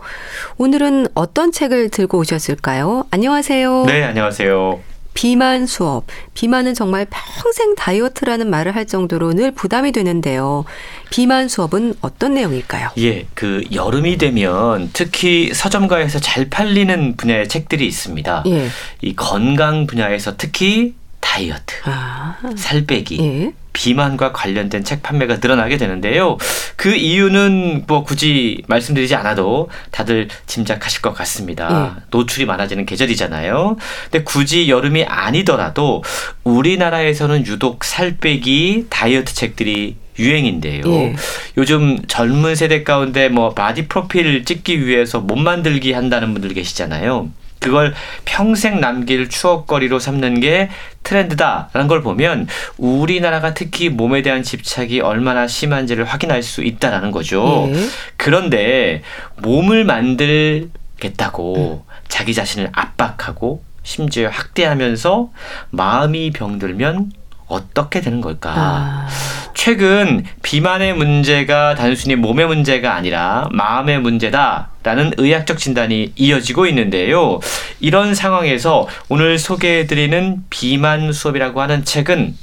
오늘은 0.58 1.06
어떤 1.14 1.52
책을 1.52 1.90
들고 1.90 2.18
오셨을까요? 2.18 3.06
안녕하세요. 3.12 3.84
네, 3.86 4.06
안녕하세요. 4.06 4.93
비만 5.14 5.66
수업. 5.66 6.06
비만은 6.34 6.74
정말 6.74 7.06
평생 7.10 7.76
다이어트라는 7.76 8.50
말을 8.50 8.76
할 8.76 8.86
정도로 8.86 9.34
늘 9.34 9.52
부담이 9.52 9.92
되는데요. 9.92 10.66
비만 11.10 11.48
수업은 11.48 11.96
어떤 12.02 12.34
내용일까요? 12.34 12.90
예, 12.98 13.28
그 13.34 13.64
여름이 13.72 14.18
되면 14.18 14.90
특히 14.94 15.54
서점가에서 15.54 16.20
잘 16.20 16.50
팔리는 16.50 17.16
분야의 17.16 17.48
책들이 17.48 17.86
있습니다. 17.86 18.44
예. 18.48 18.68
이 19.02 19.16
건강 19.16 19.86
분야에서 19.86 20.36
특히 20.38 20.96
다이어트, 21.34 21.76
아. 21.86 22.38
살 22.56 22.86
빼기, 22.86 23.18
예. 23.20 23.54
비만과 23.74 24.34
관련된 24.34 24.84
책 24.84 25.02
판매가 25.02 25.38
늘어나게 25.38 25.78
되는데요. 25.78 26.38
그 26.76 26.94
이유는 26.94 27.86
뭐 27.88 28.04
굳이 28.04 28.62
말씀드리지 28.68 29.16
않아도 29.16 29.68
다들 29.90 30.28
짐작하실 30.46 31.02
것 31.02 31.16
같습니다. 31.16 31.96
예. 31.98 32.04
노출이 32.12 32.46
많아지는 32.46 32.86
계절이잖아요. 32.86 33.78
근데 34.12 34.24
굳이 34.24 34.70
여름이 34.70 35.06
아니더라도 35.06 36.04
우리나라에서는 36.44 37.48
유독 37.48 37.84
살 37.84 38.18
빼기 38.18 38.86
다이어트 38.92 39.34
책들이 39.34 39.96
유행인데요. 40.20 40.84
예. 40.86 41.16
요즘 41.58 41.98
젊은 42.06 42.54
세대 42.54 42.84
가운데 42.84 43.28
뭐 43.30 43.56
바디 43.56 43.88
프로필 43.88 44.46
찍기 44.46 44.86
위해서 44.86 45.20
몸 45.20 45.44
만들기 45.44 45.94
한다는 45.94 46.34
분들 46.34 46.54
계시잖아요. 46.54 47.32
그걸 47.64 47.94
평생 48.26 48.82
남길 48.82 49.30
추억거리로 49.30 49.98
삼는 49.98 50.42
게 50.42 50.70
트렌드다라는 51.04 51.88
걸 51.88 52.02
보면 52.02 52.48
우리나라가 52.78 53.54
특히 53.54 53.88
몸에 53.88 54.22
대한 54.22 54.44
집착이 54.44 55.00
얼마나 55.00 55.48
심한지를 55.48 56.04
확인할 56.04 56.44
수 56.44 56.62
있다라는 56.62 57.12
거죠. 57.12 57.70
네. 57.72 57.88
그런데 58.18 59.02
몸을 59.38 59.86
만들겠다고 59.86 61.84
음. 61.88 61.94
자기 62.10 62.34
자신을 62.34 62.70
압박하고 62.74 63.64
심지어 63.84 64.30
학대하면서 64.30 65.30
마음이 65.70 66.32
병들면 66.32 67.12
어떻게 67.54 68.02
되는 68.02 68.20
걸까? 68.20 68.54
아. 68.56 69.08
최근 69.54 70.26
비만의 70.42 70.96
문제가 70.96 71.76
단순히 71.76 72.16
몸의 72.16 72.48
문제가 72.48 72.96
아니라 72.96 73.48
마음의 73.52 74.02
문제다 74.02 74.70
라는 74.84 75.12
의학적 75.18 75.58
진단이 75.58 76.14
이어지고 76.16 76.66
있는데요. 76.68 77.40
이런 77.80 78.16
상황에서 78.16 78.88
오늘 79.08 79.38
소개해드리는 79.38 80.44
비만 80.50 81.14
수업이라고 81.14 81.62
하는 81.62 81.86
책은 81.86 82.36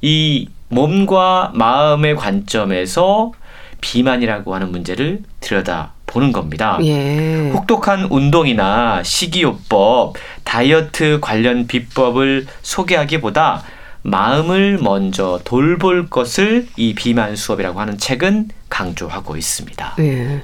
이 0.00 0.48
몸과 0.68 1.52
마음의 1.54 2.16
관점에서 2.16 3.32
비만이라고 3.80 4.54
하는 4.54 4.72
문제를 4.72 5.20
들여다 5.40 5.92
보는 6.06 6.32
겁니다. 6.32 6.78
예. 6.82 7.50
혹독한 7.50 8.08
운동이나 8.10 9.02
식이요법, 9.02 10.14
다이어트 10.42 11.18
관련 11.20 11.66
비법을 11.66 12.46
소개하기보다 12.62 13.62
마음을 14.04 14.78
먼저 14.82 15.40
돌볼 15.44 16.10
것을 16.10 16.68
이 16.76 16.94
비만 16.94 17.36
수업이라고 17.36 17.80
하는 17.80 17.96
책은 17.96 18.50
강조하고 18.68 19.36
있습니다. 19.36 19.94
네. 19.96 20.42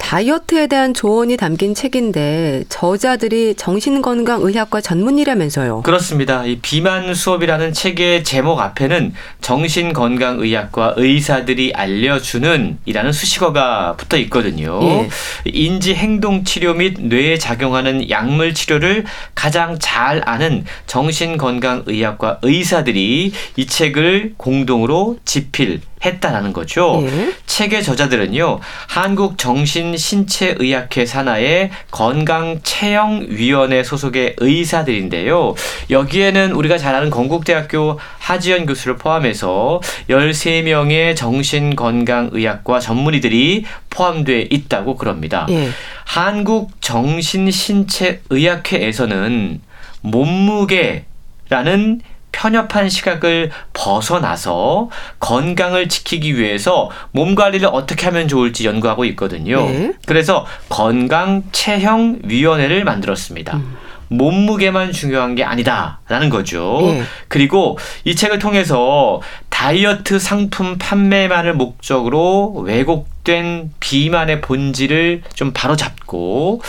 다이어트에 0.00 0.66
대한 0.66 0.92
조언이 0.92 1.36
담긴 1.36 1.74
책인데 1.74 2.64
저자들이 2.68 3.54
정신건강의학과 3.54 4.80
전문이라면서요. 4.80 5.82
그렇습니다. 5.82 6.44
이 6.44 6.58
비만 6.60 7.14
수업이라는 7.14 7.72
책의 7.72 8.24
제목 8.24 8.58
앞에는 8.58 9.12
정신건강의학과 9.40 10.94
의사들이 10.96 11.74
알려주는 11.76 12.78
이라는 12.86 13.12
수식어가 13.12 13.94
붙어 13.96 14.16
있거든요. 14.16 14.80
예. 14.82 15.08
인지 15.44 15.94
행동 15.94 16.42
치료 16.42 16.74
및 16.74 16.96
뇌에 16.98 17.38
작용하는 17.38 18.10
약물 18.10 18.54
치료를 18.54 19.04
가장 19.36 19.78
잘 19.78 20.22
아는 20.24 20.64
정신건강의학과 20.88 22.40
의사들이 22.42 23.32
이 23.56 23.66
책을 23.66 24.34
공동으로 24.38 25.18
집필 25.24 25.80
했다라는 26.04 26.52
거죠. 26.52 27.02
예. 27.04 27.32
책의 27.46 27.82
저자들은요, 27.82 28.60
한국 28.88 29.38
정신 29.38 29.96
신체의학회 29.96 31.06
산하의 31.06 31.70
건강체형위원회 31.90 33.82
소속의 33.82 34.36
의사들인데요. 34.38 35.54
여기에는 35.90 36.52
우리가 36.52 36.78
잘 36.78 36.94
아는 36.94 37.10
건국대학교 37.10 37.98
하지연 38.18 38.66
교수를 38.66 38.96
포함해서 38.96 39.80
13명의 40.08 41.16
정신건강의학과 41.16 42.78
전문의들이 42.80 43.64
포함되어 43.90 44.46
있다고 44.50 44.96
그럽니다. 44.96 45.46
예. 45.50 45.68
한국 46.04 46.80
정신신체의학회에서는 46.80 49.60
몸무게라는 50.02 52.00
편협한 52.32 52.88
시각을 52.88 53.50
벗어나서 53.72 54.90
건강을 55.18 55.88
지키기 55.88 56.38
위해서 56.38 56.90
몸 57.12 57.34
관리를 57.34 57.68
어떻게 57.70 58.06
하면 58.06 58.28
좋을지 58.28 58.66
연구하고 58.66 59.04
있거든요. 59.06 59.64
네. 59.66 59.92
그래서 60.06 60.46
건강 60.68 61.42
체형 61.52 62.20
위원회를 62.24 62.84
만들었습니다. 62.84 63.56
음. 63.56 63.76
몸무게만 64.10 64.92
중요한 64.92 65.36
게 65.36 65.44
아니다라는 65.44 66.30
거죠. 66.30 66.80
네. 66.82 67.02
그리고 67.28 67.78
이 68.04 68.16
책을 68.16 68.40
통해서 68.40 69.20
다이어트 69.50 70.18
상품 70.18 70.78
판매만을 70.78 71.54
목적으로 71.54 72.54
왜곡된 72.64 73.72
비만의 73.78 74.40
본질을 74.40 75.22
좀 75.34 75.52
바로잡고 75.52 76.60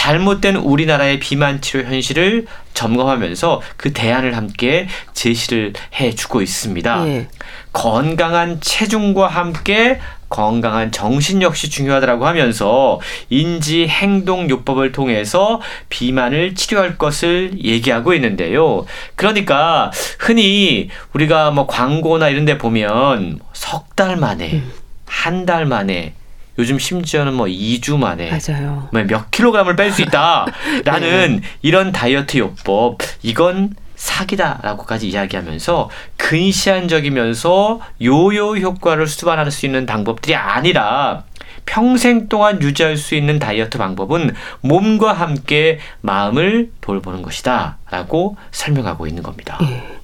잘못된 0.00 0.56
우리나라의 0.56 1.20
비만 1.20 1.60
치료 1.60 1.84
현실을 1.84 2.46
점검하면서 2.72 3.60
그 3.76 3.92
대안을 3.92 4.34
함께 4.34 4.88
제시를 5.12 5.74
해 5.96 6.14
주고 6.14 6.40
있습니다. 6.40 7.04
네. 7.04 7.28
건강한 7.74 8.62
체중과 8.62 9.26
함께 9.28 10.00
건강한 10.30 10.90
정신 10.90 11.42
역시 11.42 11.68
중요하다고 11.68 12.26
하면서 12.26 12.98
인지 13.28 13.86
행동 13.88 14.48
요법을 14.48 14.92
통해서 14.92 15.60
비만을 15.90 16.54
치료할 16.54 16.96
것을 16.96 17.62
얘기하고 17.62 18.14
있는데요. 18.14 18.86
그러니까 19.16 19.90
흔히 20.18 20.88
우리가 21.12 21.50
뭐 21.50 21.66
광고나 21.66 22.30
이런 22.30 22.46
데 22.46 22.56
보면 22.56 23.38
석 23.52 23.90
달 23.94 24.16
만에 24.16 24.52
음. 24.54 24.72
한달 25.04 25.66
만에 25.66 26.14
요즘 26.58 26.78
심지어는 26.78 27.34
뭐 27.34 27.46
2주 27.46 27.96
만에 27.96 28.30
맞아요. 28.30 28.88
몇 28.92 29.30
킬로그램을 29.30 29.76
뺄 29.76 29.92
수 29.92 30.02
있다라는 30.02 31.36
네. 31.40 31.48
이런 31.62 31.92
다이어트 31.92 32.38
요법 32.38 32.98
이건 33.22 33.74
사기다라고까지 33.96 35.08
이야기하면서 35.08 35.90
근시안적이면서 36.16 37.80
요요 38.02 38.56
효과를 38.56 39.06
수반할 39.06 39.50
수 39.50 39.66
있는 39.66 39.84
방법들이 39.86 40.34
아니라 40.34 41.24
평생 41.66 42.28
동안 42.28 42.62
유지할 42.62 42.96
수 42.96 43.14
있는 43.14 43.38
다이어트 43.38 43.76
방법은 43.78 44.34
몸과 44.60 45.12
함께 45.12 45.78
마음을 46.00 46.70
돌보는 46.80 47.22
것이다. 47.22 47.76
라고 47.90 48.36
설명하고 48.50 49.06
있는 49.06 49.22
겁니다. 49.22 49.58
예. 49.62 49.99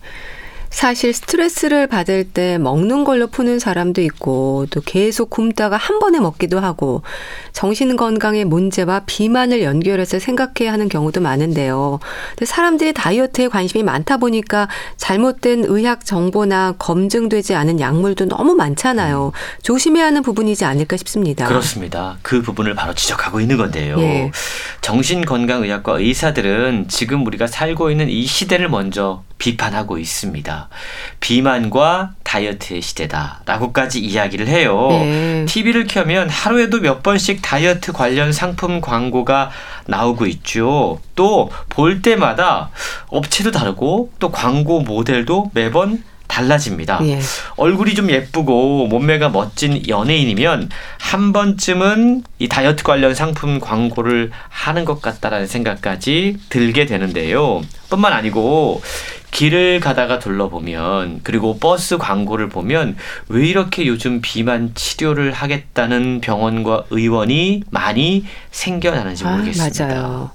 사실 0.77 1.15
스트레스를 1.15 1.87
받을 1.87 2.23
때 2.23 2.59
먹는 2.59 3.05
걸로 3.05 3.29
푸는 3.29 3.59
사람도 3.59 4.03
있고 4.03 4.67
또 4.69 4.83
계속 4.83 5.31
굶다가 5.31 5.79
한 5.79 5.99
번에 6.01 6.21
먹기도 6.21 6.61
하고 6.61 7.01
정신 7.57 7.97
건강의 7.97 8.45
문제와 8.45 9.05
비만을 9.07 9.63
연결해서 9.63 10.19
생각해야 10.19 10.75
하는 10.75 10.91
경우도 10.91 11.23
많은데요. 11.23 12.01
사람들이 12.45 12.93
다이어트에 12.93 13.49
관심이 13.49 13.83
많다 13.83 14.19
보니까 14.19 14.69
잘못된 14.99 15.65
의학 15.67 16.05
정보나 16.05 16.75
검증되지 16.79 17.55
않은 17.55 17.81
약물도 17.81 18.27
너무 18.27 18.55
많잖아요. 18.57 19.33
조심해야 19.63 20.05
하는 20.05 20.21
부분이지 20.21 20.67
않을까 20.67 20.99
싶습니다. 20.99 21.49
그렇습니다. 21.49 22.19
그 22.21 22.43
부분을 22.43 22.75
바로 22.75 22.93
지적하고 22.93 23.41
있는 23.41 23.57
건데요. 23.57 23.99
예. 24.01 24.31
정신건강의학과 24.83 25.99
의사들은 25.99 26.89
지금 26.89 27.27
우리가 27.27 27.47
살고 27.47 27.91
있는 27.91 28.11
이 28.11 28.27
시대를 28.27 28.69
먼저 28.69 29.25
비판하고 29.39 29.97
있습니다. 29.97 30.69
비만과 31.21 32.13
다이어트의 32.27 32.83
시대다라고까지 32.83 34.01
이야기를 34.01 34.49
해요. 34.49 34.89
네. 34.91 35.45
TV를 35.47 35.87
켜면 35.87 36.29
하루에도 36.29 36.81
몇 36.81 37.03
번씩 37.03 37.41
다이어트 37.41 37.93
관련 37.93 38.33
상품 38.33 38.81
광고가 38.81 39.51
나오고 39.87 40.27
있죠. 40.27 41.01
또 41.15 41.49
볼 41.69 42.03
때마다 42.03 42.71
업체도 43.09 43.51
다르고 43.53 44.11
또 44.19 44.31
광고 44.33 44.81
모델도 44.81 45.51
매번 45.55 46.03
달라집니다. 46.27 46.99
예. 47.07 47.21
얼굴이 47.57 47.95
좀 47.95 48.11
예쁘고 48.11 48.89
몸매가 48.89 49.29
멋진 49.29 49.87
연예인이면 49.87 50.71
한 50.99 51.33
번쯤은 51.33 52.25
이 52.41 52.49
다이어트 52.49 52.83
관련 52.83 53.15
상품 53.15 53.61
광고를 53.61 54.33
하는 54.49 54.85
것 54.85 55.01
같다라는 55.01 55.47
생각까지 55.47 56.39
들게 56.49 56.87
되는데요. 56.87 57.63
뿐만 57.89 58.13
아니고 58.13 58.83
길을 59.37 59.81
가다가 59.81 60.19
둘러보면 60.19 61.21
그리고 61.23 61.59
버스 61.59 61.99
광고를 61.99 62.49
보면 62.49 62.97
왜 63.29 63.47
이렇게 63.47 63.87
요즘 63.87 64.23
비만 64.23 64.73
치료를 64.75 65.31
하겠다는 65.31 66.23
병원과 66.23 66.85
의원이 66.89 67.65
많이 67.69 68.25
생겨나는지 68.51 69.27
아, 69.27 69.33
모르겠습니다. 69.33 69.85
아, 69.85 69.89
맞아요. 69.89 70.31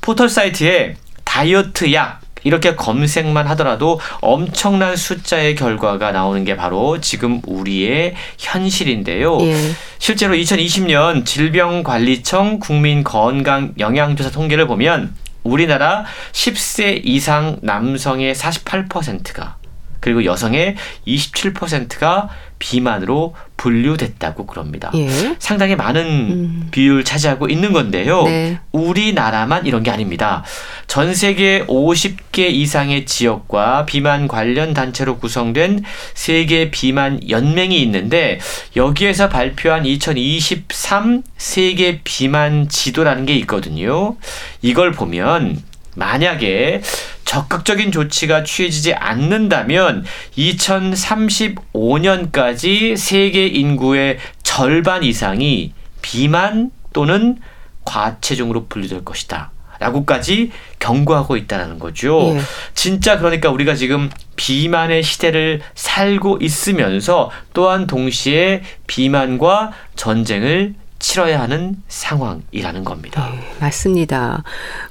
포털 0.00 0.28
사이트에 0.28 0.94
다이어트 1.24 1.92
약 1.92 2.20
이렇게 2.44 2.76
검색만 2.76 3.48
하더라도 3.48 3.98
엄청난 4.20 4.94
숫자의 4.94 5.56
결과가 5.56 6.12
나오는 6.12 6.44
게 6.44 6.54
바로 6.54 7.00
지금 7.00 7.40
우리의 7.44 8.14
현실인데요. 8.38 9.40
예. 9.40 9.56
실제로 9.98 10.34
2020년 10.36 11.26
질병관리청 11.26 12.60
국민건강영양조사 12.60 14.30
통계를 14.30 14.68
보면 14.68 15.16
우리나라 15.42 16.04
10세 16.32 17.00
이상 17.04 17.58
남성의 17.62 18.34
48%가 18.34 19.59
그리고 20.00 20.24
여성의 20.24 20.76
27%가 21.06 22.28
비만으로 22.58 23.34
분류됐다고 23.56 24.46
그럽니다. 24.46 24.90
예. 24.94 25.08
상당히 25.38 25.76
많은 25.76 26.02
음. 26.04 26.68
비율 26.70 27.04
차지하고 27.04 27.48
있는 27.48 27.72
건데요. 27.72 28.22
네. 28.22 28.58
우리나라만 28.72 29.66
이런 29.66 29.82
게 29.82 29.90
아닙니다. 29.90 30.44
전 30.86 31.14
세계 31.14 31.64
50개 31.66 32.50
이상의 32.50 33.06
지역과 33.06 33.86
비만 33.86 34.28
관련 34.28 34.72
단체로 34.72 35.18
구성된 35.18 35.82
세계 36.14 36.70
비만 36.70 37.20
연맹이 37.28 37.80
있는데 37.82 38.38
여기에서 38.76 39.28
발표한 39.28 39.84
2023 39.86 41.22
세계 41.36 42.00
비만 42.04 42.68
지도라는 42.68 43.26
게 43.26 43.34
있거든요. 43.36 44.16
이걸 44.62 44.92
보면 44.92 45.62
만약에 45.96 46.82
적극적인 47.30 47.92
조치가 47.92 48.42
취해지지 48.42 48.92
않는다면 48.92 50.04
2035년까지 50.36 52.96
세계 52.96 53.46
인구의 53.46 54.18
절반 54.42 55.04
이상이 55.04 55.72
비만 56.02 56.72
또는 56.92 57.38
과체중으로 57.84 58.66
분류될 58.66 59.04
것이다. 59.04 59.52
라고까지 59.78 60.50
경고하고 60.80 61.36
있다는 61.36 61.78
거죠. 61.78 62.34
예. 62.34 62.40
진짜 62.74 63.16
그러니까 63.16 63.50
우리가 63.50 63.76
지금 63.76 64.10
비만의 64.34 65.04
시대를 65.04 65.60
살고 65.76 66.38
있으면서 66.42 67.30
또한 67.52 67.86
동시에 67.86 68.62
비만과 68.88 69.70
전쟁을 69.94 70.74
치러야 71.00 71.40
하는 71.40 71.76
상황이라는 71.88 72.84
겁니다. 72.84 73.30
네, 73.32 73.40
맞습니다. 73.58 74.44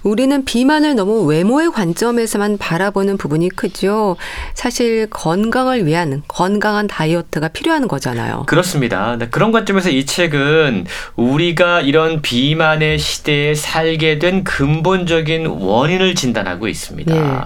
우리는 0.04 0.44
비만을 0.44 0.96
너무 0.96 1.24
외모의 1.24 1.72
관점에서만 1.72 2.58
바라보는 2.58 3.18
부분이 3.18 3.50
크죠. 3.50 4.18
사실 4.56 5.08
건강을 5.10 5.86
위한 5.86 6.24
건강한 6.28 6.88
다이어트가 6.88 7.50
필요한 7.50 7.88
거잖아요. 7.88 8.44
그렇습니다. 8.48 9.16
네, 9.18 9.30
그런 9.30 9.52
관점에서 9.52 9.92
이 9.92 10.06
책은 10.06 10.88
우리가 11.16 11.82
이런 11.82 12.22
비만의 12.22 12.98
시대에 12.98 13.54
살게 13.54 14.18
된 14.20 14.44
근본적인 14.44 15.46
원인을 15.46 16.16
진단하고 16.16 16.68
있습니다. 16.68 17.14
네. 17.14 17.40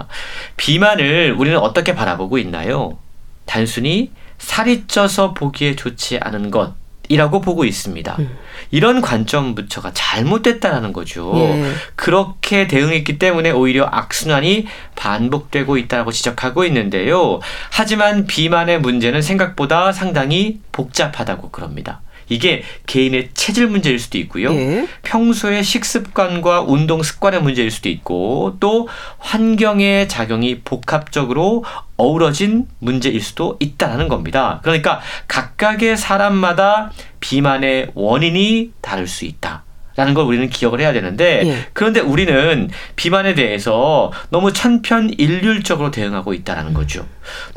비만을 0.56 1.36
우리는 1.38 1.58
어떻게 1.58 1.94
바라보고 1.94 2.38
있나요? 2.38 2.98
단순히 3.44 4.10
살이 4.38 4.86
쪄서 4.86 5.34
보기에 5.34 5.76
좋지 5.76 6.18
않은 6.18 6.50
것 6.50 6.72
이라고 7.08 7.40
보고 7.40 7.64
있습니다. 7.64 8.16
음. 8.18 8.38
이런 8.70 9.00
관점부터가 9.00 9.92
잘못됐다는 9.92 10.92
거죠. 10.92 11.32
예. 11.36 11.72
그렇게 11.96 12.66
대응했기 12.66 13.18
때문에 13.18 13.50
오히려 13.50 13.84
악순환이 13.84 14.66
반복되고 14.96 15.76
있다고 15.76 16.12
지적하고 16.12 16.64
있는데요. 16.64 17.40
하지만 17.70 18.26
비만의 18.26 18.80
문제는 18.80 19.22
생각보다 19.22 19.92
상당히 19.92 20.60
복잡하다고 20.72 21.50
그럽니다. 21.50 22.00
이게 22.28 22.62
개인의 22.86 23.30
체질 23.34 23.66
문제일 23.66 23.98
수도 23.98 24.18
있고요. 24.18 24.52
예. 24.52 24.86
평소의 25.02 25.62
식습관과 25.62 26.62
운동 26.62 27.02
습관의 27.02 27.42
문제일 27.42 27.70
수도 27.70 27.88
있고 27.88 28.56
또 28.60 28.88
환경의 29.18 30.08
작용이 30.08 30.60
복합적으로 30.60 31.64
어우러진 31.96 32.66
문제일 32.78 33.20
수도 33.20 33.56
있다는 33.60 34.08
겁니다. 34.08 34.60
그러니까 34.62 35.00
각각의 35.28 35.96
사람마다 35.96 36.90
비만의 37.20 37.90
원인이 37.94 38.72
다를 38.80 39.06
수 39.06 39.24
있다. 39.24 39.64
라는 39.96 40.12
걸 40.12 40.24
우리는 40.24 40.48
기억을 40.50 40.80
해야 40.80 40.92
되는데 40.92 41.42
예. 41.44 41.66
그런데 41.72 42.00
우리는 42.00 42.68
비만에 42.96 43.34
대해서 43.34 44.10
너무 44.30 44.52
천편일률적으로 44.52 45.92
대응하고 45.92 46.34
있다는 46.34 46.74
거죠. 46.74 47.06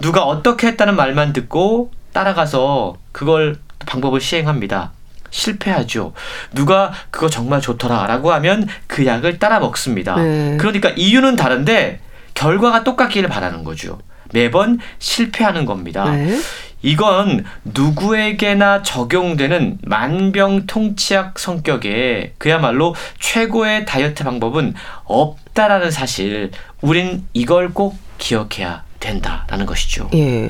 누가 0.02 0.24
어떻게 0.24 0.68
했다는 0.68 0.96
말만 0.96 1.34
듣고 1.34 1.92
따라가서 2.14 2.98
그걸 3.12 3.58
방법을 3.88 4.22
시행합니다. 4.22 4.92
실패하죠. 5.32 6.14
누가 6.54 6.94
그거 7.10 7.30
정말 7.30 7.60
좋더라라고 7.62 8.32
하면 8.34 8.68
그 8.86 9.06
약을 9.06 9.40
따라 9.40 9.60
먹습니다. 9.60 10.16
네. 10.16 10.58
그러니까 10.58 10.90
이유는 10.96 11.36
다른데 11.36 12.00
결과가 12.34 12.84
똑같기를 12.84 13.30
바라는 13.30 13.64
거죠. 13.64 14.00
매번 14.32 14.80
실패하는 15.00 15.66
겁니다. 15.66 16.10
네. 16.12 16.38
이건 16.84 17.44
누구에게나 17.64 18.84
적용되는 18.84 19.80
만병통치약 19.82 21.40
성격의 21.40 22.34
그야말로 22.38 22.94
최고의 23.20 23.86
다이어트 23.86 24.24
방법은 24.24 24.76
없다라는 25.06 25.90
사실 25.90 26.52
우린 26.82 27.26
이걸 27.34 27.74
꼭 27.74 27.98
기억해야 28.20 28.84
된다라는 29.00 29.66
것이죠. 29.66 30.10
예. 30.14 30.50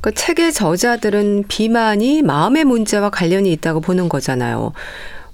그 0.00 0.12
책의 0.12 0.52
저자들은 0.52 1.44
비만이 1.48 2.22
마음의 2.22 2.64
문제와 2.64 3.10
관련이 3.10 3.52
있다고 3.52 3.80
보는 3.80 4.08
거잖아요. 4.08 4.72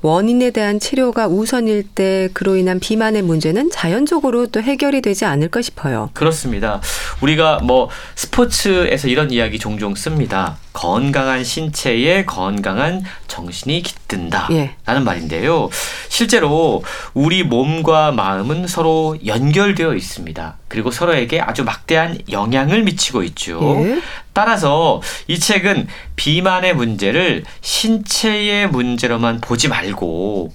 원인에 0.02 0.50
대한 0.50 0.78
치료가 0.78 1.26
우선일 1.26 1.82
때 1.82 2.28
그로 2.32 2.56
인한 2.56 2.78
비만의 2.78 3.22
문제는 3.22 3.70
자연적으로 3.70 4.46
또 4.46 4.60
해결이 4.60 5.00
되지 5.00 5.24
않을까 5.24 5.62
싶어요. 5.62 6.10
그렇습니다. 6.12 6.80
우리가 7.22 7.60
뭐 7.62 7.88
스포츠에서 8.14 9.08
이런 9.08 9.30
이야기 9.30 9.58
종종 9.58 9.94
씁니다. 9.94 10.58
건강한 10.76 11.42
신체에 11.42 12.26
건강한 12.26 13.02
정신이 13.28 13.82
깃든다. 13.82 14.48
예. 14.50 14.76
라는 14.84 15.04
말인데요. 15.04 15.70
실제로 16.10 16.84
우리 17.14 17.44
몸과 17.44 18.12
마음은 18.12 18.66
서로 18.66 19.16
연결되어 19.24 19.94
있습니다. 19.94 20.58
그리고 20.68 20.90
서로에게 20.90 21.40
아주 21.40 21.64
막대한 21.64 22.18
영향을 22.30 22.82
미치고 22.82 23.22
있죠. 23.22 23.58
예. 23.86 24.02
따라서 24.34 25.00
이 25.28 25.38
책은 25.38 25.88
비만의 26.16 26.74
문제를 26.74 27.44
신체의 27.62 28.68
문제로만 28.68 29.40
보지 29.40 29.68
말고 29.68 30.52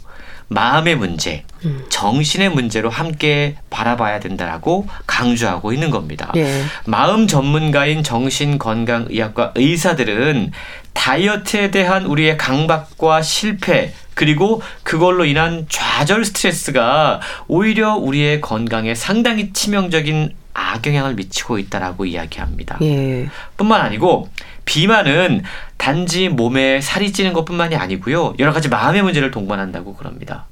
마음의 0.51 0.97
문제, 0.97 1.45
음. 1.63 1.85
정신의 1.87 2.49
문제로 2.49 2.89
함께 2.89 3.55
바라봐야 3.69 4.19
된다라고 4.19 4.85
강조하고 5.07 5.71
있는 5.71 5.91
겁니다. 5.91 6.29
예. 6.35 6.63
마음 6.85 7.25
전문가인 7.25 8.03
정신건강의학과 8.03 9.53
의사들은 9.55 10.51
다이어트에 10.91 11.71
대한 11.71 12.05
우리의 12.05 12.37
강박과 12.37 13.21
실패, 13.21 13.93
그리고 14.13 14.61
그걸로 14.83 15.23
인한 15.23 15.67
좌절 15.69 16.25
스트레스가 16.25 17.21
오히려 17.47 17.95
우리의 17.95 18.41
건강에 18.41 18.93
상당히 18.93 19.53
치명적인 19.53 20.35
악영향을 20.53 21.15
미치고 21.15 21.59
있다라고 21.59 22.05
이야기합니다. 22.05 22.77
예. 22.81 23.29
뿐만 23.55 23.79
아니고 23.79 24.27
비만은 24.71 25.43
단지 25.75 26.29
몸에 26.29 26.79
살이 26.79 27.11
찌는 27.11 27.33
것뿐만이 27.33 27.75
아니고요. 27.75 28.35
여러 28.39 28.53
가지 28.53 28.69
마음의 28.69 29.01
문제를 29.01 29.29
동반한다고 29.29 29.95
그럽니다. 29.95 30.45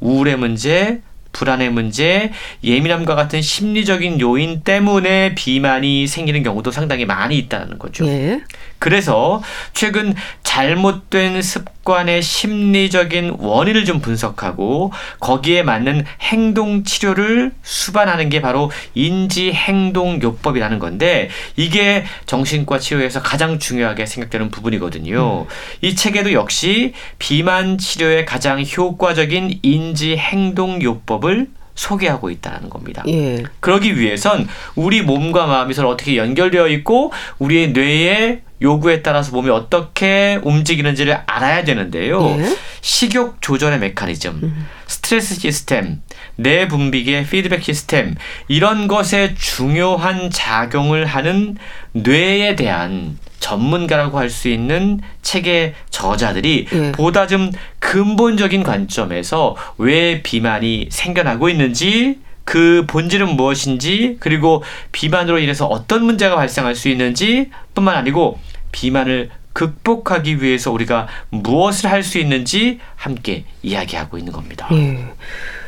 우울의 0.00 0.38
문제, 0.38 1.02
불안의 1.30 1.70
문제, 1.70 2.32
예민함과 2.64 3.14
같은 3.14 3.40
심리적인 3.40 4.20
요인 4.20 4.62
때문에 4.64 5.36
비만이 5.36 6.08
생기는 6.08 6.42
경우도 6.42 6.72
상당히 6.72 7.04
많이 7.04 7.38
있다는 7.38 7.78
거죠. 7.78 8.08
예. 8.08 8.40
그래서 8.80 9.42
최근 9.74 10.14
잘못된 10.42 11.42
습관의 11.42 12.22
심리적인 12.22 13.36
원인을 13.38 13.84
좀 13.84 14.00
분석하고 14.00 14.90
거기에 15.20 15.62
맞는 15.62 16.06
행동 16.22 16.82
치료를 16.82 17.52
수반하는 17.62 18.30
게 18.30 18.40
바로 18.40 18.70
인지 18.94 19.52
행동 19.52 20.20
요법이라는 20.20 20.78
건데 20.78 21.28
이게 21.56 22.04
정신과 22.24 22.78
치료에서 22.78 23.20
가장 23.20 23.58
중요하게 23.58 24.06
생각되는 24.06 24.50
부분이거든요. 24.50 25.42
음. 25.42 25.54
이 25.82 25.94
책에도 25.94 26.32
역시 26.32 26.94
비만 27.18 27.76
치료에 27.76 28.24
가장 28.24 28.64
효과적인 28.64 29.60
인지 29.62 30.16
행동 30.16 30.82
요법을 30.82 31.48
소개하고 31.80 32.30
있다는 32.30 32.68
겁니다. 32.68 33.02
예. 33.08 33.42
그러기 33.60 33.98
위해선 33.98 34.46
우리 34.74 35.00
몸과 35.00 35.46
마음이 35.46 35.72
서로 35.72 35.88
어떻게 35.88 36.16
연결되어 36.16 36.68
있고 36.68 37.10
우리의 37.38 37.72
뇌에 37.72 38.42
요구에 38.60 39.00
따라서 39.00 39.32
몸이 39.32 39.48
어떻게 39.48 40.38
움직이는지를 40.42 41.22
알아야 41.26 41.64
되는데요. 41.64 42.36
예? 42.38 42.56
식욕 42.82 43.40
조절의 43.40 43.78
메커니즘, 43.78 44.40
음. 44.42 44.68
스트레스 44.86 45.40
시스템, 45.40 46.02
뇌 46.36 46.68
분비계 46.68 47.26
피드백 47.30 47.64
시스템 47.64 48.14
이런 48.48 48.86
것에 48.86 49.34
중요한 49.34 50.28
작용을 50.28 51.06
하는 51.06 51.56
뇌에 51.92 52.56
대한 52.56 53.18
전문가라고 53.50 54.18
할 54.18 54.30
수 54.30 54.48
있는 54.48 55.00
책의 55.22 55.74
저자들이 55.90 56.66
예. 56.72 56.92
보다 56.92 57.26
좀 57.26 57.50
근본적인 57.80 58.62
관점에서 58.62 59.56
왜 59.76 60.22
비만이 60.22 60.86
생겨나고 60.90 61.48
있는지 61.48 62.20
그 62.44 62.84
본질은 62.86 63.34
무엇인지 63.34 64.18
그리고 64.20 64.62
비만으로 64.92 65.40
인해서 65.40 65.66
어떤 65.66 66.04
문제가 66.04 66.36
발생할 66.36 66.76
수 66.76 66.88
있는지 66.88 67.50
뿐만 67.74 67.96
아니고 67.96 68.38
비만을 68.70 69.30
극복하기 69.52 70.42
위해서 70.42 70.70
우리가 70.70 71.08
무엇을 71.30 71.90
할 71.90 72.04
수 72.04 72.18
있는지 72.18 72.78
함께 72.94 73.44
이야기하고 73.62 74.16
있는 74.16 74.32
겁니다. 74.32 74.68
예. 74.72 75.12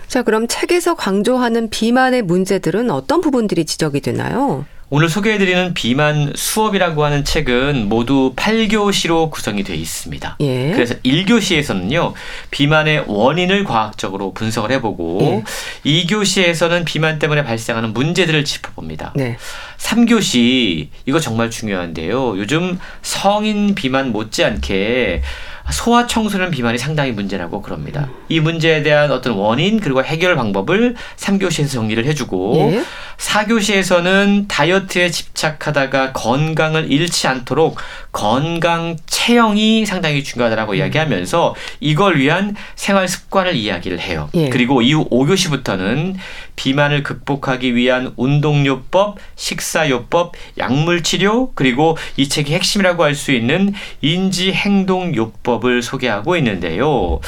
자, 0.07 0.23
그럼 0.23 0.47
책에서 0.47 0.95
강조하는 0.95 1.69
비만의 1.69 2.23
문제들은 2.23 2.91
어떤 2.91 3.21
부분들이 3.21 3.65
지적이 3.65 4.01
되나요? 4.03 4.67
오늘 4.95 5.09
소개해드리는 5.09 5.73
비만 5.73 6.35
수업이라고 6.35 7.03
하는 7.03 7.25
책은 7.25 7.89
모두 7.89 8.35
8교시로 8.37 9.31
구성이 9.31 9.65
되어 9.65 9.75
있습니다. 9.75 10.37
예. 10.41 10.71
그래서 10.73 10.95
1교시에서는요, 10.97 12.13
비만의 12.51 13.05
원인을 13.07 13.65
과학적으로 13.65 14.35
분석을 14.35 14.71
해보고, 14.73 15.43
예. 15.87 15.91
2교시에서는 15.91 16.85
비만 16.85 17.19
때문에 17.19 17.43
발생하는 17.43 17.95
문제들을 17.95 18.45
짚어봅니다. 18.45 19.15
네. 19.17 19.39
3교시, 19.79 20.89
이거 21.07 21.19
정말 21.21 21.51
중요한데요. 21.51 22.37
요즘 22.37 22.79
성인 23.01 23.75
비만 23.75 24.13
못지않게 24.13 25.23
소아 25.71 26.07
청소년 26.07 26.51
비만이 26.51 26.79
상당히 26.79 27.13
문제라고 27.13 27.63
그럽니다. 27.63 28.03
음. 28.03 28.15
이 28.29 28.41
문제에 28.41 28.83
대한 28.83 29.11
어떤 29.13 29.35
원인 29.35 29.81
그리고 29.81 30.03
해결 30.03 30.35
방법을 30.37 30.97
3교시에서 31.17 31.71
정리를 31.73 32.05
해주고 32.05 32.73
예? 32.75 32.83
4교시에서는 33.17 34.47
다이어트에 34.49 35.11
집착하다가 35.11 36.13
건강을 36.13 36.91
잃지 36.91 37.29
않도록 37.29 37.77
건강 38.11 38.97
체형이 39.07 39.87
상당히 39.87 40.25
중요하다고 40.25 40.73
음. 40.73 40.77
이야기하면서 40.77 41.55
이걸 41.81 42.19
위한 42.19 42.57
생활 42.75 43.07
습관을 43.09 43.55
이야기를 43.55 44.01
해요. 44.01 44.29
예. 44.35 44.49
그리고 44.49 44.83
이후 44.83 45.09
5교시부터는 45.11 46.17
비만을 46.57 47.03
극복하기 47.03 47.75
위한 47.75 48.13
운동요법, 48.17 49.19
식사요법, 49.37 50.33
약물치료 50.59 51.53
그리고 51.55 51.97
이 52.17 52.29
책의 52.29 52.55
핵심이라고 52.57 53.05
할 53.05 53.13
수 53.13 53.31
있는 53.31 53.75
인지행동요법 54.01 55.52
을 55.65 55.83
소개하고 55.83 56.37
있는데요. 56.37 57.21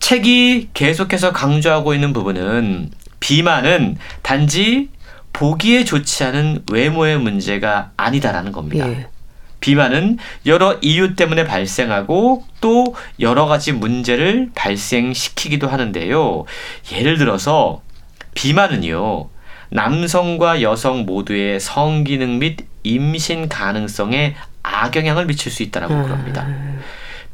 책이 0.00 0.70
계속해서 0.74 1.32
강조하고 1.32 1.94
있는 1.94 2.12
부분은 2.12 2.90
비만은 3.20 3.98
단지 4.22 4.88
보기에 5.32 5.84
좋지 5.84 6.24
않은 6.24 6.64
외모의 6.72 7.18
문제가 7.18 7.90
아니다라는 7.96 8.52
겁니다. 8.52 8.88
예. 8.88 9.06
비만은 9.60 10.18
여러 10.46 10.78
이유 10.80 11.14
때문에 11.16 11.44
발생하고 11.44 12.44
또 12.60 12.94
여러 13.20 13.46
가지 13.46 13.72
문제를 13.72 14.50
발생시키기도 14.54 15.68
하는데요. 15.68 16.44
예를 16.92 17.18
들어서 17.18 17.82
비만은요. 18.34 19.28
남성과 19.70 20.62
여성 20.62 21.04
모두의 21.04 21.58
성기능 21.58 22.38
및 22.38 22.66
임신 22.82 23.48
가능성에 23.48 24.36
악영향을 24.62 25.26
미칠 25.26 25.50
수 25.50 25.62
있다라고 25.62 25.94
음. 25.94 26.02
그럽니다. 26.04 26.46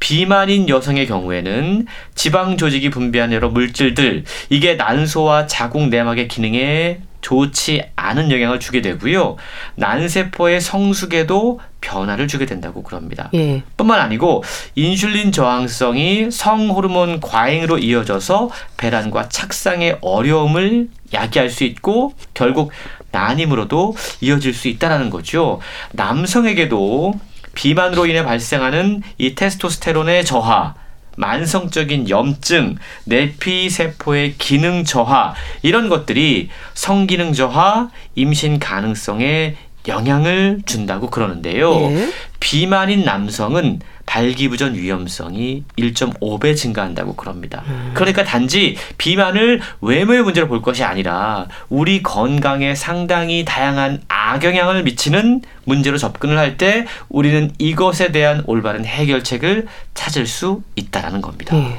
비만인 0.03 0.69
여성의 0.69 1.07
경우에는 1.07 1.87
지방 2.17 2.57
조직이 2.57 2.91
분비한 2.91 3.33
여러 3.33 3.51
물질들 3.51 4.25
이게 4.51 4.75
난소와 4.75 5.47
자궁 5.47 5.91
내막의 5.91 6.27
기능에 6.27 7.03
좋지 7.21 7.85
않은 7.95 8.33
영향을 8.33 8.59
주게 8.59 8.83
되고요. 8.83 9.37
난세포의 9.77 10.61
성숙에도 10.61 11.61
변화를 11.81 12.27
주게 12.27 12.47
된다고 12.47 12.83
그럽니다. 12.83 13.31
예. 13.35 13.63
뿐만 13.77 14.01
아니고 14.01 14.43
인슐린 14.75 15.31
저항성이 15.31 16.33
성호르몬 16.33 17.21
과잉으로 17.21 17.79
이어져서 17.79 18.51
배란과 18.79 19.29
착상의 19.29 19.99
어려움을 20.01 20.89
야기할 21.15 21.49
수 21.49 21.63
있고 21.63 22.15
결국 22.35 22.73
난임으로도 23.13 23.95
이어질 24.21 24.53
수 24.53 24.67
있다라는 24.67 25.11
거죠. 25.11 25.61
남성에게도 25.93 27.15
비만으로 27.55 28.07
인해 28.07 28.25
발생하는 28.25 29.03
이 29.19 29.35
테스토스테론의 29.35 30.25
저하, 30.25 30.75
만성적인 31.17 32.09
염증, 32.09 32.77
내피 33.05 33.69
세포의 33.69 34.37
기능 34.39 34.85
저하 34.85 35.35
이런 35.63 35.89
것들이 35.89 36.49
성기능 36.75 37.33
저하, 37.33 37.91
임신 38.15 38.59
가능성에 38.59 39.57
영향을 39.89 40.63
준다고 40.65 41.11
그러는데요. 41.11 41.75
예. 41.91 42.13
비만인 42.41 43.05
남성은 43.05 43.81
발기부전 44.13 44.75
위험성이 44.75 45.65
1.5배 45.79 46.55
증가한다고 46.55 47.17
그럽니다. 47.17 47.63
음. 47.67 47.93
그러니까 47.95 48.25
단지 48.25 48.77
비만을 48.99 49.63
외모의 49.81 50.23
문제로 50.23 50.49
볼 50.49 50.61
것이 50.61 50.85
아니라 50.85 51.47
우리 51.71 52.03
건강에 52.03 52.75
상당히 52.75 53.47
다양한 53.47 54.03
악영향을 54.09 54.83
미치는 54.83 55.41
문제로 55.65 55.97
접근을 55.97 56.37
할 56.37 56.53
때 56.59 56.85
우리는 57.09 57.51
이것에 57.57 58.13
대한 58.13 58.43
올바른 58.47 58.85
해결책을 58.85 59.67
찾을 59.95 60.27
수 60.27 60.63
있다라는 60.77 61.23
겁니다. 61.23 61.57
예. 61.57 61.79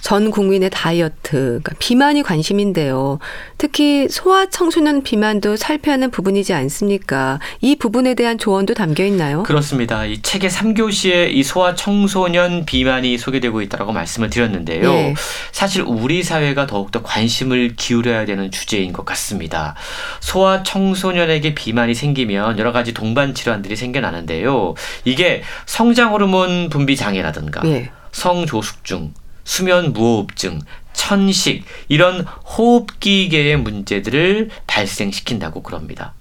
전 0.00 0.30
국민의 0.30 0.70
다이어트, 0.70 1.30
그러니까 1.32 1.72
비만이 1.78 2.22
관심인데요. 2.22 3.18
특히 3.58 4.08
소아 4.08 4.46
청소년 4.50 5.02
비만도 5.02 5.56
살펴야 5.56 5.94
하는 5.94 6.10
부분이지 6.10 6.52
않습니까? 6.52 7.40
이 7.60 7.76
부분에 7.76 8.14
대한 8.14 8.38
조언도 8.38 8.74
담겨 8.74 9.04
있나요? 9.04 9.42
그렇습니다. 9.42 10.04
이 10.04 10.22
책의 10.22 10.50
3교시에 10.50 11.32
이 11.32 11.42
소아 11.42 11.74
청소년 11.74 12.64
비만이 12.66 13.18
소개되고 13.18 13.62
있다고 13.62 13.92
말씀을 13.92 14.30
드렸는데요. 14.30 14.92
네. 14.92 15.14
사실 15.52 15.82
우리 15.82 16.22
사회가 16.22 16.66
더욱더 16.66 17.02
관심을 17.02 17.74
기울여야 17.76 18.26
되는 18.26 18.50
주제인 18.50 18.92
것 18.92 19.04
같습니다. 19.04 19.74
소아 20.20 20.62
청소년에게 20.62 21.54
비만이 21.54 21.94
생기면 21.94 22.58
여러 22.58 22.72
가지 22.72 22.94
동반 22.94 23.34
질환들이 23.34 23.76
생겨나는데요. 23.76 24.74
이게 25.04 25.42
성장 25.66 26.12
호르몬 26.12 26.68
분비 26.68 26.96
장애라든가 26.96 27.62
네. 27.62 27.90
성조숙증, 28.12 29.12
수면 29.46 29.94
무호흡증, 29.94 30.60
천식 30.92 31.64
이런 31.88 32.20
호흡기계의 32.20 33.56
문제들을 33.56 34.50
발생시킨다고 34.66 35.62
그럽니다. 35.62 36.12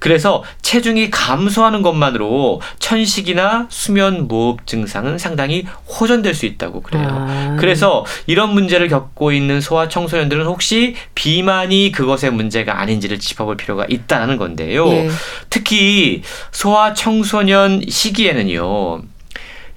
그래서 0.00 0.42
체중이 0.62 1.10
감소하는 1.10 1.82
것만으로 1.82 2.60
천식이나 2.80 3.66
수면 3.68 4.26
무호흡 4.26 4.66
증상은 4.66 5.18
상당히 5.18 5.64
호전될 5.86 6.34
수 6.34 6.46
있다고 6.46 6.80
그래요. 6.80 7.06
아. 7.08 7.56
그래서 7.60 8.04
이런 8.26 8.52
문제를 8.52 8.88
겪고 8.88 9.30
있는 9.30 9.60
소아 9.60 9.88
청소년들은 9.88 10.46
혹시 10.46 10.96
비만이 11.14 11.92
그것의 11.92 12.32
문제가 12.32 12.80
아닌지를 12.80 13.20
짚어볼 13.20 13.56
필요가 13.56 13.86
있다는 13.88 14.38
건데요. 14.38 14.88
예. 14.88 15.10
특히 15.50 16.22
소아 16.50 16.94
청소년 16.94 17.84
시기에는요. 17.88 19.02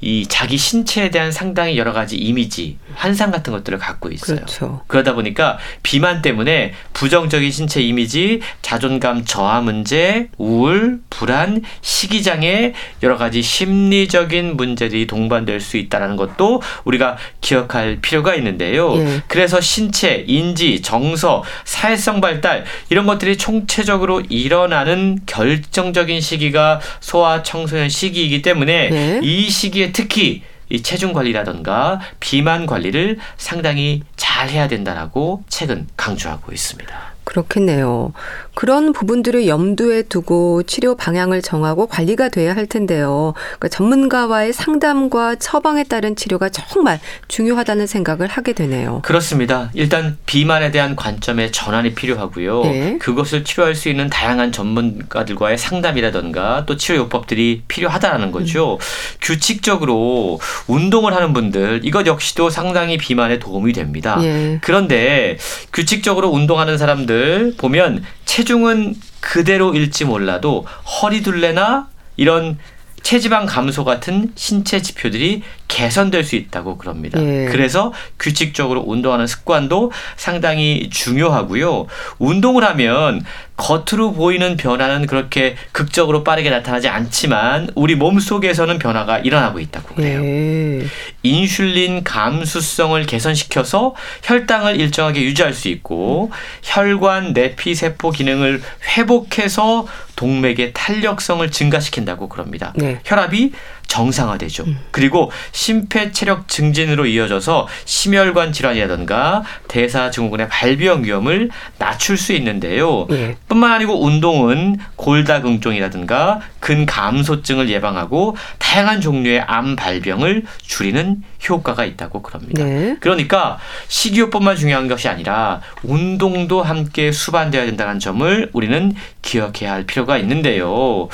이 0.01 0.25
자기 0.27 0.57
신체에 0.57 1.11
대한 1.11 1.31
상당히 1.31 1.77
여러 1.77 1.93
가지 1.93 2.17
이미지, 2.17 2.77
환상 2.95 3.31
같은 3.31 3.53
것들을 3.53 3.77
갖고 3.77 4.09
있어요. 4.09 4.37
그렇죠. 4.37 4.81
그러다 4.87 5.13
보니까 5.13 5.57
비만 5.81 6.21
때문에 6.21 6.73
부정적인 6.93 7.51
신체 7.51 7.81
이미지, 7.81 8.41
자존감 8.61 9.25
저하 9.25 9.61
문제, 9.61 10.29
우울, 10.37 10.99
불안, 11.09 11.61
식이장애 11.81 12.73
여러 13.03 13.17
가지 13.17 13.41
심리적인 13.41 14.55
문제들이 14.57 15.07
동반될 15.07 15.59
수 15.59 15.77
있다는 15.77 16.15
것도 16.15 16.61
우리가 16.83 17.17
기억할 17.41 17.99
필요가 18.01 18.35
있는데요. 18.35 18.95
예. 18.97 19.21
그래서 19.27 19.61
신체, 19.61 20.23
인지, 20.27 20.81
정서, 20.81 21.43
사회성 21.65 22.21
발달 22.21 22.65
이런 22.89 23.05
것들이 23.05 23.37
총체적으로 23.37 24.21
일어나는 24.29 25.19
결정적인 25.25 26.21
시기가 26.21 26.79
소아 26.99 27.43
청소년 27.43 27.89
시기이기 27.89 28.41
때문에 28.41 28.89
예. 28.91 29.19
이 29.21 29.49
시기에 29.49 29.91
특히 29.91 30.41
이 30.69 30.81
체중 30.81 31.13
관리라던가 31.13 31.99
비만 32.19 32.65
관리를 32.65 33.19
상당히 33.37 34.01
잘 34.15 34.49
해야 34.49 34.67
된다라고 34.67 35.43
책은 35.49 35.87
강조하고 35.97 36.51
있습니다. 36.51 37.12
그렇겠네요. 37.23 38.13
그런 38.53 38.93
부분들을 38.93 39.47
염두에 39.47 40.03
두고 40.03 40.63
치료 40.63 40.95
방향을 40.95 41.41
정하고 41.41 41.87
관리가 41.87 42.29
돼야 42.29 42.55
할 42.55 42.67
텐데요. 42.67 43.33
그러니까 43.35 43.69
전문가와의 43.69 44.53
상담과 44.53 45.35
처방에 45.35 45.83
따른 45.85 46.15
치료가 46.15 46.49
정말 46.49 46.99
중요하다는 47.27 47.87
생각을 47.87 48.27
하게 48.27 48.53
되네요. 48.53 49.01
그렇습니다. 49.03 49.71
일단 49.73 50.17
비만에 50.25 50.71
대한 50.71 50.95
관점의 50.95 51.51
전환이 51.51 51.93
필요하고요. 51.95 52.61
네. 52.63 52.97
그것을 52.99 53.43
치료할 53.43 53.75
수 53.75 53.89
있는 53.89 54.09
다양한 54.09 54.51
전문가들과의 54.51 55.57
상담이라던가 55.57 56.65
또 56.65 56.77
치료 56.77 56.99
요법들이 56.99 57.63
필요하다는 57.67 58.31
거죠. 58.31 58.73
음. 58.73 58.77
규칙적으로 59.21 60.39
운동을 60.67 61.15
하는 61.15 61.33
분들 61.33 61.81
이것 61.83 62.05
역시도 62.05 62.49
상당히 62.49 62.97
비만에 62.97 63.39
도움이 63.39 63.73
됩니다. 63.73 64.17
네. 64.19 64.59
그런데 64.61 65.37
규칙적으로 65.71 66.29
운동하는 66.29 66.77
사람들 66.77 67.12
보면 67.57 68.03
체중은 68.25 68.95
그대로일지 69.19 70.05
몰라도 70.05 70.65
허리둘레나 71.01 71.87
이런 72.17 72.57
체지방 73.03 73.45
감소 73.45 73.83
같은 73.83 74.31
신체 74.35 74.81
지표들이 74.81 75.43
개선될 75.67 76.23
수 76.23 76.35
있다고 76.35 76.77
그럽니다. 76.77 77.21
예. 77.21 77.45
그래서 77.51 77.93
규칙적으로 78.17 78.83
운동하는 78.85 79.27
습관도 79.27 79.91
상당히 80.15 80.89
중요하고요. 80.89 81.87
운동을 82.19 82.63
하면 82.63 83.23
겉으로 83.57 84.13
보이는 84.13 84.57
변화는 84.57 85.05
그렇게 85.05 85.55
극적으로 85.71 86.23
빠르게 86.23 86.49
나타나지 86.49 86.87
않지만 86.87 87.69
우리 87.75 87.95
몸 87.95 88.19
속에서는 88.19 88.79
변화가 88.79 89.19
일어나고 89.19 89.59
있다고 89.59 89.95
그래요. 89.95 90.23
예. 90.23 90.85
인슐린 91.23 92.03
감수성을 92.03 93.03
개선시켜서 93.05 93.95
혈당을 94.23 94.79
일정하게 94.79 95.21
유지할 95.23 95.53
수 95.53 95.67
있고 95.67 96.31
혈관 96.63 97.33
내피 97.33 97.75
세포 97.75 98.11
기능을 98.11 98.61
회복해서 98.95 99.87
동맥의 100.23 100.71
탄력성을 100.73 101.51
증가시킨다고 101.51 102.29
그럽니다. 102.29 102.71
네. 102.77 103.01
혈압이 103.03 103.51
정상화되죠. 103.87 104.63
음. 104.63 104.79
그리고 104.91 105.29
심폐체력 105.51 106.47
증진으로 106.47 107.05
이어져서 107.05 107.67
심혈관 107.83 108.53
질환이라든가 108.53 109.43
대사증후군의 109.67 110.47
발병 110.47 111.03
위험을 111.03 111.49
낮출 111.77 112.15
수 112.15 112.31
있는데요. 112.31 113.05
예. 113.11 113.35
뿐만 113.49 113.73
아니고 113.73 114.01
운동은 114.01 114.77
골다공증이라든가 114.95 116.39
근감소증을 116.61 117.69
예방하고 117.69 118.37
다양한 118.59 119.01
종류의 119.01 119.41
암 119.41 119.75
발병을 119.75 120.43
줄이는 120.61 121.21
효과가 121.47 121.85
있다고 121.85 122.21
그럽니다. 122.21 122.63
네. 122.63 122.97
그러니까 122.99 123.59
식이요법만 123.87 124.55
중요한 124.55 124.87
것이 124.87 125.07
아니라 125.07 125.61
운동도 125.83 126.63
함께 126.63 127.11
수반되어야 127.11 127.65
된다는 127.65 127.99
점을 127.99 128.49
우리는 128.53 128.93
기억해야 129.21 129.73
할 129.73 129.85
필요가 129.85 130.17
있는데요. 130.17 131.09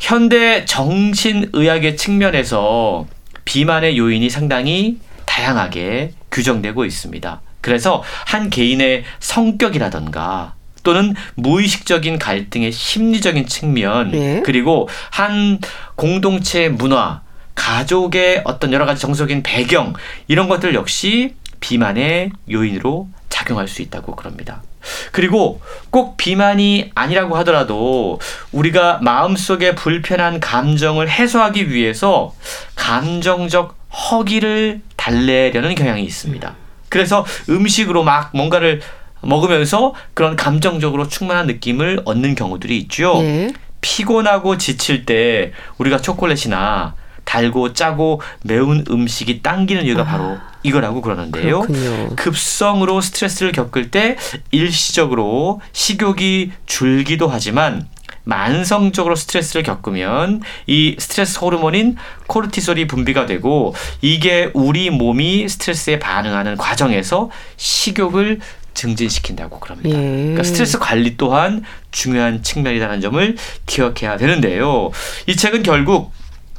현대 0.00 0.64
정신의학의 0.64 1.96
측면에서 1.96 3.06
비만의 3.44 3.96
요인이 3.98 4.28
상당히 4.30 4.98
다양하게 5.24 6.12
규정되고 6.30 6.84
있습니다. 6.84 7.40
그래서 7.60 8.02
한 8.26 8.48
개인의 8.50 9.04
성격이라던가 9.18 10.54
또는 10.82 11.14
무의식적인 11.34 12.18
갈등의 12.18 12.70
심리적인 12.70 13.46
측면 13.46 14.12
네. 14.12 14.42
그리고 14.44 14.88
한 15.10 15.58
공동체의 15.96 16.70
문화 16.70 17.22
가족의 17.56 18.42
어떤 18.44 18.72
여러 18.72 18.86
가지 18.86 19.00
정서적인 19.00 19.42
배경 19.42 19.94
이런 20.28 20.48
것들 20.48 20.74
역시 20.74 21.34
비만의 21.58 22.30
요인으로 22.48 23.08
작용할 23.28 23.66
수 23.66 23.82
있다고 23.82 24.14
그럽니다. 24.14 24.62
그리고 25.10 25.60
꼭 25.90 26.16
비만이 26.16 26.92
아니라고 26.94 27.36
하더라도 27.38 28.20
우리가 28.52 29.00
마음속에 29.02 29.74
불편한 29.74 30.38
감정을 30.38 31.10
해소하기 31.10 31.70
위해서 31.70 32.32
감정적 32.76 33.76
허기를 33.90 34.80
달래려는 34.96 35.74
경향이 35.74 36.04
있습니다. 36.04 36.54
그래서 36.88 37.26
음식으로 37.48 38.04
막 38.04 38.30
뭔가를 38.32 38.80
먹으면서 39.22 39.94
그런 40.14 40.36
감정적으로 40.36 41.08
충만한 41.08 41.46
느낌을 41.46 42.02
얻는 42.04 42.36
경우들이 42.36 42.78
있죠. 42.78 43.20
네. 43.22 43.52
피곤하고 43.80 44.56
지칠 44.56 45.04
때 45.04 45.52
우리가 45.78 45.98
초콜릿이나 45.98 46.94
달고 47.26 47.74
짜고 47.74 48.22
매운 48.44 48.84
음식이 48.90 49.42
당기는 49.42 49.84
이유가 49.84 50.02
아. 50.02 50.04
바로 50.04 50.38
이거라고 50.62 51.02
그러는데요. 51.02 51.60
그렇군요. 51.60 52.16
급성으로 52.16 53.02
스트레스를 53.02 53.52
겪을 53.52 53.90
때 53.90 54.16
일시적으로 54.50 55.60
식욕이 55.72 56.52
줄기도 56.64 57.28
하지만 57.28 57.86
만성적으로 58.24 59.14
스트레스를 59.14 59.62
겪으면 59.62 60.42
이 60.66 60.96
스트레스 60.98 61.38
호르몬인 61.38 61.96
코르티솔이 62.26 62.86
분비가 62.86 63.26
되고 63.26 63.74
이게 64.00 64.50
우리 64.54 64.90
몸이 64.90 65.48
스트레스에 65.48 65.98
반응하는 65.98 66.56
과정에서 66.56 67.30
식욕을 67.56 68.40
증진시킨다고 68.74 69.60
그럽니다. 69.60 69.90
예. 69.90 70.02
그러니까 70.02 70.42
스트레스 70.42 70.78
관리 70.78 71.16
또한 71.16 71.62
중요한 71.92 72.42
측면이라는 72.42 73.00
점을 73.00 73.36
기억해야 73.64 74.16
되는데요. 74.16 74.90
이 75.26 75.36
책은 75.36 75.62
결국 75.62 76.12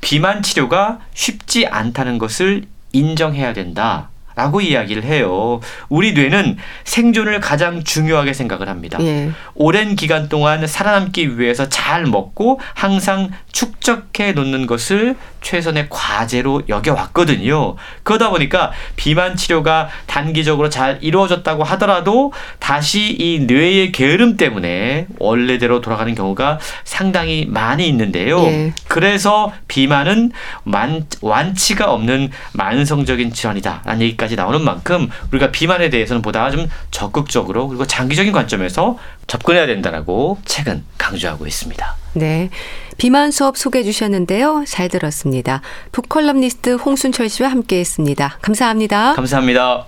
비만 0.07 0.41
치료가 0.41 0.99
쉽지 1.13 1.67
않다는 1.67 2.17
것을 2.17 2.63
인정해야 2.93 3.51
된다. 3.51 4.09
라고 4.37 4.61
이야기를 4.61 5.03
해요. 5.03 5.59
우리 5.89 6.13
뇌는 6.13 6.57
생존을 6.83 7.39
가장 7.39 7.83
중요하게 7.83 8.33
생각을 8.33 8.69
합니다. 8.69 8.99
예. 9.01 9.31
오랜 9.55 9.95
기간 9.95 10.29
동안 10.29 10.67
살아남기 10.67 11.39
위해서 11.39 11.67
잘 11.69 12.05
먹고 12.05 12.59
항상 12.75 13.31
축적해 13.51 14.33
놓는 14.33 14.67
것을 14.67 15.15
최선의 15.41 15.87
과제로 15.89 16.61
여겨왔거든요. 16.69 17.77
그러다 18.03 18.29
보니까 18.29 18.71
비만 18.95 19.35
치료가 19.35 19.89
단기적으로 20.05 20.69
잘 20.69 20.99
이루어졌다고 21.01 21.63
하더라도 21.63 22.31
다시 22.59 23.15
이 23.17 23.39
뇌의 23.39 23.91
게으름 23.91 24.37
때문에 24.37 25.07
원래대로 25.17 25.81
돌아가는 25.81 26.13
경우가 26.13 26.59
상당히 26.83 27.47
많이 27.49 27.87
있는데요. 27.87 28.43
예. 28.43 28.73
그래서 28.87 29.51
비만은 29.67 30.31
완, 30.65 31.05
완치가 31.21 31.91
없는 31.91 32.29
만성적인 32.53 33.33
질환이다라는 33.33 34.01
얘기까지 34.01 34.26
얘기까지 34.27 34.35
나오는 34.35 34.61
만큼 34.61 35.09
우리가 35.31 35.51
비만에 35.51 35.89
대해서는 35.89 36.21
보다 36.21 36.51
좀 36.51 36.67
적극적으로 36.91 37.67
그리고 37.67 37.85
장기적인 37.85 38.31
관점에서 38.31 38.97
접근해야 39.25 39.65
된다라고 39.65 40.37
책은 40.45 40.83
강조하고 40.97 41.47
있습니다. 41.47 41.95
네. 42.13 42.49
비만 42.97 43.31
수업 43.31 43.57
소개해 43.57 43.83
주셨는데요. 43.83 44.65
잘 44.67 44.89
들었습니다. 44.89 45.61
북컬럼니스트 45.91 46.75
홍순철 46.75 47.29
씨와 47.29 47.49
함께 47.49 47.79
했습니다. 47.79 48.37
감사합니다. 48.41 49.13
감사합니다. 49.15 49.85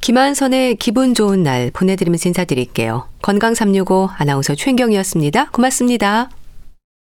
김한선의 0.00 0.76
기분 0.76 1.14
좋은 1.14 1.42
날 1.42 1.70
보내드리면서 1.72 2.28
인사드릴게요. 2.28 3.08
건강365 3.22 4.10
아나운서 4.18 4.54
최인경이었습니다. 4.54 5.50
고맙습니다. 5.50 6.28